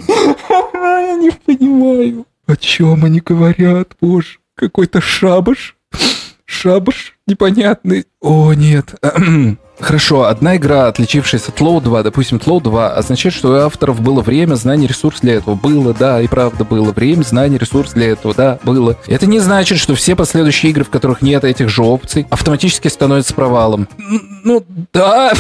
Я 0.08 1.16
не 1.16 1.32
понимаю. 1.32 2.26
О 2.48 2.56
чем 2.56 3.06
они 3.06 3.22
говорят, 3.22 3.96
боже? 4.02 4.40
Какой-то 4.56 5.00
шабаш? 5.00 5.78
Шабаш 6.46 7.18
непонятный. 7.28 8.06
О, 8.20 8.54
нет. 8.54 8.96
Хорошо, 9.80 10.24
одна 10.24 10.56
игра, 10.56 10.88
отличившаяся 10.88 11.52
от 11.52 11.60
Low 11.60 11.82
2, 11.82 12.04
допустим, 12.04 12.38
Low 12.38 12.62
2, 12.62 12.94
означает, 12.94 13.36
что 13.36 13.50
у 13.50 13.54
авторов 13.56 14.02
было 14.02 14.22
время, 14.22 14.56
знание, 14.56 14.88
ресурс 14.88 15.20
для 15.22 15.36
этого. 15.36 15.56
Было, 15.56 15.94
да, 15.94 16.22
и 16.22 16.28
правда 16.28 16.64
было. 16.64 16.92
Время, 16.92 17.24
знание, 17.24 17.60
ресурс 17.60 17.92
для 17.92 18.12
этого, 18.12 18.34
да, 18.34 18.60
было. 18.64 18.98
Это 19.08 19.26
не 19.26 19.40
значит, 19.40 19.80
что 19.80 19.96
все 19.96 20.16
последующие 20.16 20.72
игры, 20.72 20.86
в 20.86 20.90
которых 20.90 21.22
нет 21.22 21.44
этих 21.44 21.70
же 21.70 21.84
опций, 21.84 22.26
автоматически 22.30 22.88
становятся 22.88 23.34
провалом. 23.34 23.88
Ну, 24.44 24.64
да, 24.94 25.34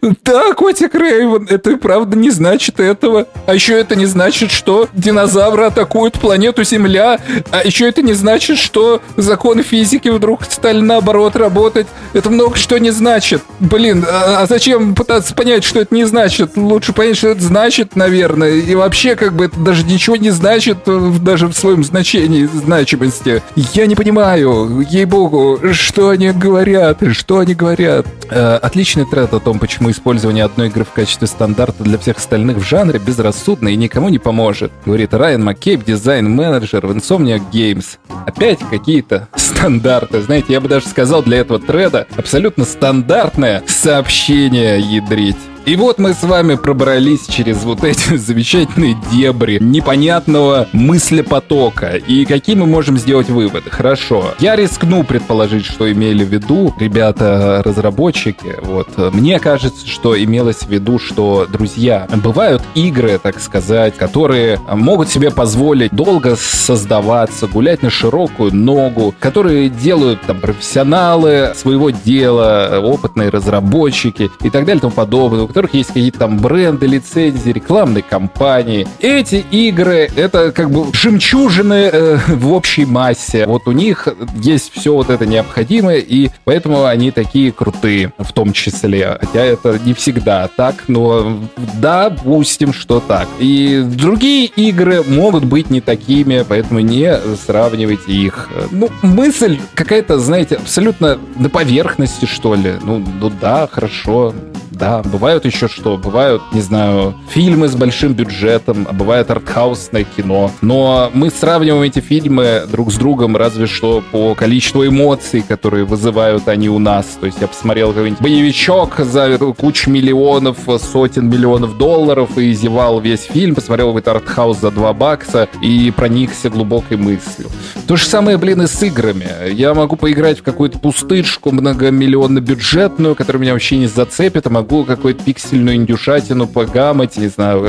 да, 0.24 0.52
Котик 0.52 0.94
Рейвен, 0.94 1.46
это 1.48 1.70
и 1.70 1.76
правда 1.76 2.16
не 2.16 2.30
значит 2.30 2.80
этого. 2.80 3.26
А 3.46 3.54
еще 3.54 3.78
это 3.78 3.96
не 3.96 4.06
значит, 4.06 4.50
что 4.50 4.88
динозавры 4.92 5.64
атакуют 5.64 6.18
планету 6.20 6.64
Земля. 6.64 7.18
А 7.50 7.62
еще 7.64 7.88
это 7.88 8.02
не 8.02 8.12
значит, 8.12 8.58
что 8.58 9.00
законы 9.16 9.62
физики 9.62 10.08
вдруг 10.08 10.44
стали 10.44 10.80
наоборот 10.80 11.36
работать. 11.36 11.86
Это 12.12 12.28
много 12.28 12.56
что 12.56 12.78
не 12.78 12.90
значит 12.90 13.42
блин, 13.70 14.04
а, 14.06 14.42
а 14.42 14.46
зачем 14.46 14.94
пытаться 14.94 15.34
понять, 15.34 15.64
что 15.64 15.80
это 15.80 15.94
не 15.94 16.04
значит? 16.04 16.56
Лучше 16.56 16.92
понять, 16.92 17.16
что 17.16 17.28
это 17.28 17.42
значит, 17.42 17.96
наверное. 17.96 18.50
И 18.50 18.74
вообще, 18.74 19.16
как 19.16 19.34
бы, 19.34 19.46
это 19.46 19.58
даже 19.60 19.84
ничего 19.84 20.16
не 20.16 20.30
значит, 20.30 20.78
э, 20.86 21.12
даже 21.20 21.46
в 21.46 21.54
своем 21.54 21.84
значении, 21.84 22.44
значимости. 22.46 23.42
Я 23.72 23.86
не 23.86 23.94
понимаю, 23.94 24.84
ей-богу, 24.88 25.60
что 25.72 26.10
они 26.10 26.30
говорят, 26.32 26.98
что 27.12 27.38
они 27.38 27.54
говорят. 27.54 28.06
Э, 28.28 28.56
отличный 28.56 29.06
тред 29.06 29.32
о 29.32 29.40
том, 29.40 29.58
почему 29.58 29.90
использование 29.90 30.44
одной 30.44 30.68
игры 30.68 30.84
в 30.84 30.90
качестве 30.90 31.26
стандарта 31.26 31.84
для 31.84 31.98
всех 31.98 32.18
остальных 32.18 32.58
в 32.58 32.64
жанре 32.64 32.98
безрассудно 32.98 33.68
и 33.68 33.76
никому 33.76 34.08
не 34.08 34.18
поможет. 34.18 34.72
Говорит 34.84 35.14
Райан 35.14 35.44
Маккейб, 35.44 35.84
дизайн-менеджер 35.84 36.86
в 36.86 36.90
Insomniac 36.90 37.42
Games. 37.52 37.98
Опять 38.26 38.58
какие-то 38.70 39.28
стандарты. 39.36 40.20
Знаете, 40.22 40.52
я 40.52 40.60
бы 40.60 40.68
даже 40.68 40.86
сказал 40.88 41.22
для 41.22 41.38
этого 41.38 41.58
треда 41.58 42.06
абсолютно 42.16 42.64
стандартное 42.64 43.59
сообщение 43.68 44.80
ядрить. 44.80 45.36
И 45.66 45.76
вот 45.76 45.98
мы 45.98 46.14
с 46.14 46.22
вами 46.22 46.54
пробрались 46.54 47.26
через 47.26 47.64
вот 47.64 47.84
эти 47.84 48.16
замечательные 48.16 48.96
дебри 49.12 49.58
непонятного 49.60 50.66
мыслепотока. 50.72 51.96
И 51.96 52.24
какие 52.24 52.56
мы 52.56 52.66
можем 52.66 52.96
сделать 52.96 53.28
выводы? 53.28 53.70
Хорошо. 53.70 54.34
Я 54.40 54.56
рискну 54.56 55.04
предположить, 55.04 55.66
что 55.66 55.90
имели 55.92 56.24
в 56.24 56.28
виду 56.28 56.74
ребята-разработчики. 56.78 58.56
Вот. 58.62 58.88
Мне 59.12 59.38
кажется, 59.38 59.86
что 59.86 60.20
имелось 60.20 60.62
в 60.62 60.68
виду, 60.68 60.98
что, 60.98 61.46
друзья, 61.50 62.08
бывают 62.22 62.62
игры, 62.74 63.20
так 63.22 63.38
сказать, 63.38 63.96
которые 63.96 64.58
могут 64.72 65.10
себе 65.10 65.30
позволить 65.30 65.92
долго 65.92 66.36
создаваться, 66.36 67.46
гулять 67.46 67.82
на 67.82 67.90
широкую 67.90 68.54
ногу, 68.54 69.14
которые 69.20 69.68
делают 69.68 70.22
там 70.22 70.40
профессионалы 70.40 71.52
своего 71.54 71.90
дела, 71.90 72.80
опытные 72.82 73.28
разработчики 73.28 74.30
и 74.42 74.50
так 74.50 74.64
далее 74.64 74.78
и 74.78 74.80
тому 74.80 74.92
подобное 74.92 75.49
которых 75.50 75.74
есть 75.74 75.88
какие-то 75.88 76.20
там 76.20 76.38
бренды, 76.38 76.86
лицензии, 76.86 77.50
рекламные 77.50 78.02
кампании. 78.02 78.86
Эти 79.00 79.44
игры— 79.50 80.08
это 80.16 80.52
как 80.52 80.70
бы 80.70 80.92
жемчужины 80.92 81.90
э, 81.92 82.16
в 82.28 82.52
общей 82.52 82.84
массе. 82.84 83.46
Вот 83.46 83.66
у 83.66 83.72
них 83.72 84.08
есть 84.36 84.72
все 84.72 84.94
вот 84.94 85.10
это 85.10 85.26
необходимое, 85.26 85.98
и 85.98 86.30
поэтому 86.44 86.84
они 86.84 87.10
такие 87.10 87.52
крутые 87.52 88.12
в 88.18 88.32
том 88.32 88.52
числе. 88.52 89.18
Хотя 89.20 89.44
это 89.44 89.78
не 89.84 89.94
всегда 89.94 90.48
так, 90.48 90.84
но 90.88 91.40
допустим, 91.80 92.72
что 92.72 93.00
так. 93.00 93.28
И 93.38 93.82
другие 93.84 94.46
игры 94.46 95.02
могут 95.02 95.44
быть 95.44 95.70
не 95.70 95.80
такими, 95.80 96.44
поэтому 96.48 96.80
не 96.80 97.18
сравнивайте 97.44 98.12
их. 98.12 98.48
Ну, 98.70 98.90
мысль 99.02 99.58
какая-то, 99.74 100.18
знаете, 100.18 100.56
абсолютно 100.56 101.18
на 101.36 101.48
поверхности, 101.48 102.26
что 102.26 102.54
ли. 102.54 102.74
Ну, 102.82 103.02
ну 103.20 103.32
да, 103.40 103.66
хорошо 103.66 104.34
да. 104.80 105.02
Бывают 105.02 105.44
еще 105.44 105.68
что? 105.68 105.96
Бывают, 105.98 106.42
не 106.52 106.62
знаю, 106.62 107.14
фильмы 107.28 107.68
с 107.68 107.76
большим 107.76 108.14
бюджетом, 108.14 108.86
а 108.88 108.92
бывает 108.92 109.30
артхаусное 109.30 110.04
кино. 110.04 110.50
Но 110.62 111.10
мы 111.12 111.30
сравниваем 111.30 111.82
эти 111.82 112.00
фильмы 112.00 112.62
друг 112.70 112.90
с 112.90 112.96
другом 112.96 113.36
разве 113.36 113.66
что 113.66 114.02
по 114.10 114.34
количеству 114.34 114.86
эмоций, 114.86 115.42
которые 115.46 115.84
вызывают 115.84 116.48
они 116.48 116.70
у 116.70 116.78
нас. 116.78 117.06
То 117.20 117.26
есть 117.26 117.38
я 117.40 117.46
посмотрел 117.46 117.92
какой-нибудь 117.92 118.22
боевичок 118.22 118.98
за 119.00 119.38
кучу 119.58 119.90
миллионов, 119.90 120.56
сотен 120.92 121.28
миллионов 121.28 121.76
долларов 121.76 122.38
и 122.38 122.52
зевал 122.54 123.00
весь 123.00 123.24
фильм, 123.24 123.54
посмотрел 123.54 123.88
какой-то 123.88 124.12
артхаус 124.12 124.60
за 124.60 124.70
2 124.70 124.92
бакса 124.94 125.48
и 125.60 125.92
проникся 125.94 126.48
глубокой 126.48 126.96
мыслью. 126.96 127.48
То 127.86 127.96
же 127.96 128.06
самое, 128.06 128.38
блин, 128.38 128.62
и 128.62 128.66
с 128.66 128.82
играми. 128.82 129.52
Я 129.52 129.74
могу 129.74 129.96
поиграть 129.96 130.38
в 130.38 130.42
какую-то 130.42 130.78
пустышку 130.78 131.50
многомиллионно 131.50 132.40
бюджетную, 132.40 133.14
которая 133.14 133.42
меня 133.42 133.52
вообще 133.52 133.76
не 133.76 133.86
зацепит, 133.86 134.46
а 134.46 134.50
могу 134.50 134.69
какую-то 134.84 135.22
пиксельную 135.24 135.76
индюшатину 135.76 136.46
погамать, 136.46 137.16
не 137.16 137.28
знаю, 137.28 137.60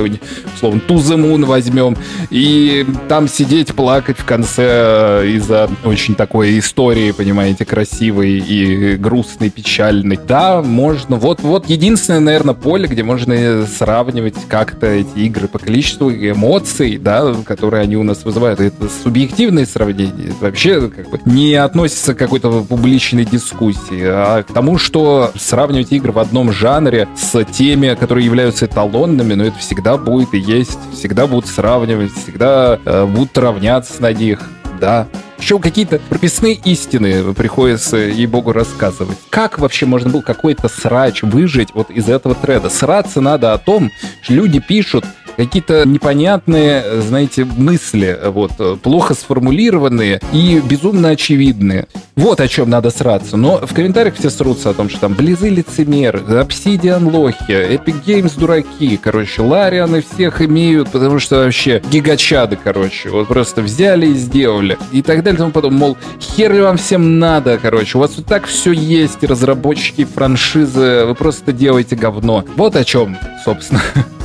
условно, 0.55 0.81
Moon 0.87 1.45
возьмем, 1.45 1.97
и 2.29 2.85
там 3.07 3.27
сидеть, 3.27 3.73
плакать 3.73 4.17
в 4.17 4.25
конце 4.25 5.21
э, 5.23 5.27
из-за 5.35 5.69
очень 5.83 6.15
такой 6.15 6.59
истории, 6.59 7.11
понимаете, 7.11 7.65
красивой 7.65 8.39
и 8.39 8.95
грустной, 8.97 9.49
печальной. 9.49 10.19
Да, 10.27 10.61
можно. 10.61 11.15
Вот, 11.17 11.41
вот 11.41 11.69
единственное, 11.69 12.19
наверное, 12.19 12.53
поле, 12.53 12.87
где 12.87 13.03
можно 13.03 13.65
сравнивать 13.65 14.35
как-то 14.47 14.87
эти 14.87 15.19
игры 15.19 15.47
по 15.47 15.59
количеству 15.59 16.11
эмоций, 16.11 16.97
да, 16.97 17.35
которые 17.45 17.83
они 17.83 17.97
у 17.97 18.03
нас 18.03 18.23
вызывают. 18.23 18.59
Это 18.59 18.87
субъективные 19.03 19.65
сравнения. 19.65 20.29
Это 20.29 20.35
вообще 20.41 20.89
как 20.89 21.09
бы 21.09 21.19
не 21.25 21.55
относится 21.55 22.13
к 22.13 22.17
какой-то 22.17 22.63
публичной 22.63 23.25
дискуссии, 23.25 24.01
а 24.03 24.43
к 24.43 24.53
тому, 24.53 24.77
что 24.77 25.31
сравнивать 25.35 25.91
игры 25.91 26.11
в 26.11 26.19
одном 26.19 26.51
жанре 26.51 26.90
с 27.15 27.43
теми, 27.45 27.95
которые 27.95 28.25
являются 28.25 28.65
эталонными, 28.65 29.33
но 29.33 29.45
это 29.45 29.57
всегда 29.57 29.97
будет 29.97 30.33
и 30.33 30.39
есть, 30.39 30.79
всегда 30.93 31.27
будут 31.27 31.47
сравнивать, 31.47 32.11
всегда 32.13 32.79
э, 32.83 33.05
будут 33.05 33.37
равняться 33.37 34.01
на 34.01 34.13
них. 34.13 34.49
Да, 34.79 35.07
еще 35.41 35.57
какие-то 35.59 35.99
прописные 36.09 36.53
истины 36.53 37.33
приходится, 37.33 37.97
ей-богу, 37.97 38.51
рассказывать. 38.51 39.17
Как 39.29 39.57
вообще 39.57 39.87
можно 39.87 40.09
было 40.09 40.21
какой-то 40.21 40.69
срач 40.69 41.23
выжить 41.23 41.69
вот 41.73 41.89
из 41.89 42.09
этого 42.09 42.35
треда? 42.35 42.69
Сраться 42.69 43.21
надо 43.21 43.53
о 43.53 43.57
том, 43.57 43.91
что 44.21 44.33
люди 44.33 44.59
пишут 44.59 45.03
какие-то 45.37 45.85
непонятные, 45.85 47.01
знаете, 47.01 47.45
мысли, 47.45 48.17
вот, 48.25 48.81
плохо 48.81 49.13
сформулированные 49.13 50.21
и 50.33 50.61
безумно 50.63 51.09
очевидные. 51.09 51.87
Вот 52.15 52.39
о 52.41 52.47
чем 52.47 52.69
надо 52.69 52.91
сраться. 52.91 53.37
Но 53.37 53.57
в 53.57 53.73
комментариях 53.73 54.15
все 54.15 54.29
срутся 54.29 54.69
о 54.69 54.73
том, 54.73 54.89
что 54.89 54.99
там 55.01 55.13
Близы 55.13 55.49
лицемеры, 55.49 56.19
Obsidian 56.19 57.09
лохи, 57.11 57.51
Epic 57.51 58.03
Games 58.05 58.37
дураки, 58.37 58.97
короче, 58.97 59.41
Ларианы 59.41 60.01
всех 60.01 60.41
имеют, 60.41 60.91
потому 60.91 61.19
что 61.19 61.37
вообще 61.37 61.81
гигачады, 61.91 62.57
короче, 62.61 63.09
вот 63.09 63.27
просто 63.27 63.61
взяли 63.61 64.07
и 64.07 64.13
сделали. 64.13 64.77
И 64.91 65.01
так 65.01 65.23
далее, 65.23 65.35
и 65.35 65.37
тому 65.37 65.51
потом, 65.51 65.75
мол, 65.75 65.97
хер 66.19 66.53
ли 66.53 66.61
вам 66.61 66.77
всем 66.77 67.19
надо, 67.19 67.57
короче, 67.57 67.97
у 67.97 68.01
вас 68.01 68.17
вот 68.17 68.25
так 68.25 68.45
все 68.45 68.71
есть, 68.71 69.23
разработчики, 69.23 70.05
франшизы, 70.05 71.05
вы 71.05 71.15
просто 71.15 71.51
делаете 71.51 71.95
говно. 71.95 72.43
Вот 72.55 72.75
о 72.75 72.83
чем, 72.83 73.17
собственно, 73.45 73.81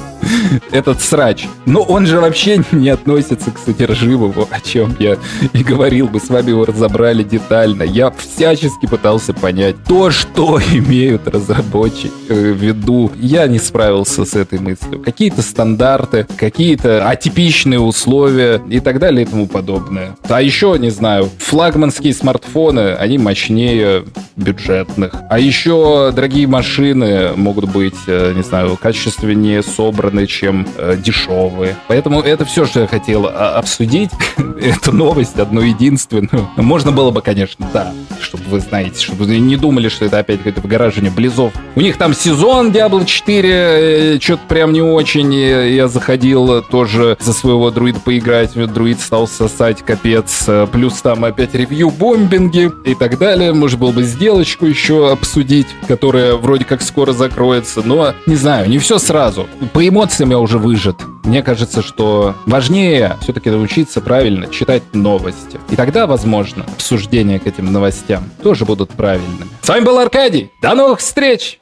этот 0.70 1.00
срач. 1.00 1.46
Но 1.64 1.82
он 1.82 2.06
же 2.06 2.20
вообще 2.20 2.62
не 2.72 2.88
относится 2.90 3.50
к 3.50 3.58
содержимому, 3.58 4.48
о 4.50 4.60
чем 4.60 4.96
я 4.98 5.16
и 5.52 5.62
говорил. 5.62 6.08
Мы 6.12 6.20
с 6.20 6.28
вами 6.28 6.50
его 6.50 6.64
разобрали 6.64 7.22
детально. 7.22 7.82
Я 7.82 8.10
всячески 8.10 8.86
пытался 8.86 9.32
понять 9.32 9.76
то, 9.86 10.10
что 10.10 10.60
имеют 10.72 11.28
разработчики 11.28 12.12
э, 12.28 12.52
в 12.52 12.56
виду. 12.56 13.10
Я 13.16 13.46
не 13.46 13.58
справился 13.58 14.24
с 14.24 14.34
этой 14.34 14.58
мыслью. 14.58 15.00
Какие-то 15.02 15.42
стандарты, 15.42 16.26
какие-то 16.36 17.08
атипичные 17.08 17.80
условия 17.80 18.60
и 18.68 18.80
так 18.80 18.98
далее 18.98 19.22
и 19.22 19.28
тому 19.28 19.46
подобное. 19.46 20.16
А 20.28 20.42
еще, 20.42 20.76
не 20.78 20.90
знаю, 20.90 21.28
флагманские 21.38 22.14
смартфоны, 22.14 22.94
они 22.94 23.18
мощнее 23.18 24.04
бюджетных. 24.36 25.12
А 25.30 25.38
еще 25.38 26.12
дорогие 26.14 26.46
машины 26.46 27.32
могут 27.36 27.70
быть, 27.70 27.94
э, 28.06 28.32
не 28.34 28.42
знаю, 28.42 28.76
качественнее 28.80 29.62
собраны 29.62 30.15
популярны, 30.16 30.26
чем 30.26 30.66
э, 30.76 30.96
дешевые. 30.96 31.76
Поэтому 31.88 32.20
это 32.20 32.44
все, 32.44 32.64
что 32.64 32.80
я 32.80 32.86
хотел 32.86 33.26
а, 33.26 33.58
обсудить. 33.58 34.10
Эту 34.60 34.92
новость, 34.92 35.38
одну 35.38 35.60
единственную. 35.60 36.48
Можно 36.56 36.92
было 36.92 37.10
бы, 37.10 37.20
конечно, 37.20 37.68
да, 37.72 37.92
чтобы 38.20 38.44
вы 38.44 38.60
знаете, 38.60 39.02
чтобы 39.02 39.24
вы 39.24 39.38
не 39.38 39.56
думали, 39.56 39.88
что 39.88 40.04
это 40.04 40.18
опять 40.18 40.38
какое-то 40.38 40.60
выгораживание 40.60 41.12
Близов. 41.12 41.52
У 41.74 41.80
них 41.80 41.98
там 41.98 42.14
сезон 42.14 42.70
Diablo 42.70 43.04
4, 43.04 43.48
э, 43.48 44.18
что-то 44.20 44.42
прям 44.48 44.72
не 44.72 44.82
очень. 44.82 45.32
Я 45.34 45.88
заходил 45.88 46.62
тоже 46.62 47.16
за 47.20 47.32
своего 47.32 47.70
друида 47.70 48.00
поиграть. 48.00 48.54
Друид 48.72 49.00
стал 49.00 49.28
сосать, 49.28 49.82
капец. 49.82 50.48
Плюс 50.72 51.00
там 51.02 51.24
опять 51.24 51.54
ревью 51.54 51.90
бомбинги 51.90 52.70
и 52.84 52.94
так 52.94 53.18
далее. 53.18 53.52
Может 53.52 53.78
было 53.78 53.92
бы 53.92 54.02
сделочку 54.02 54.66
еще 54.66 55.10
обсудить, 55.10 55.66
которая 55.86 56.34
вроде 56.34 56.64
как 56.64 56.82
скоро 56.82 57.12
закроется. 57.12 57.82
Но, 57.84 58.14
не 58.26 58.36
знаю, 58.36 58.68
не 58.68 58.78
все 58.78 58.98
сразу. 58.98 59.48
По 59.72 59.86
эмоциям 59.96 60.06
эмоциям 60.26 60.30
я 60.30 60.38
уже 60.38 60.58
выжат. 60.58 60.96
Мне 61.24 61.42
кажется, 61.42 61.80
что 61.80 62.34
важнее 62.44 63.16
все-таки 63.22 63.48
научиться 63.48 64.02
правильно 64.02 64.46
читать 64.48 64.82
новости. 64.92 65.58
И 65.70 65.76
тогда, 65.76 66.06
возможно, 66.06 66.66
обсуждения 66.74 67.38
к 67.40 67.46
этим 67.46 67.72
новостям 67.72 68.24
тоже 68.42 68.66
будут 68.66 68.90
правильными. 68.90 69.48
С 69.62 69.68
вами 69.68 69.86
был 69.86 69.98
Аркадий. 69.98 70.50
До 70.60 70.74
новых 70.74 70.98
встреч! 70.98 71.60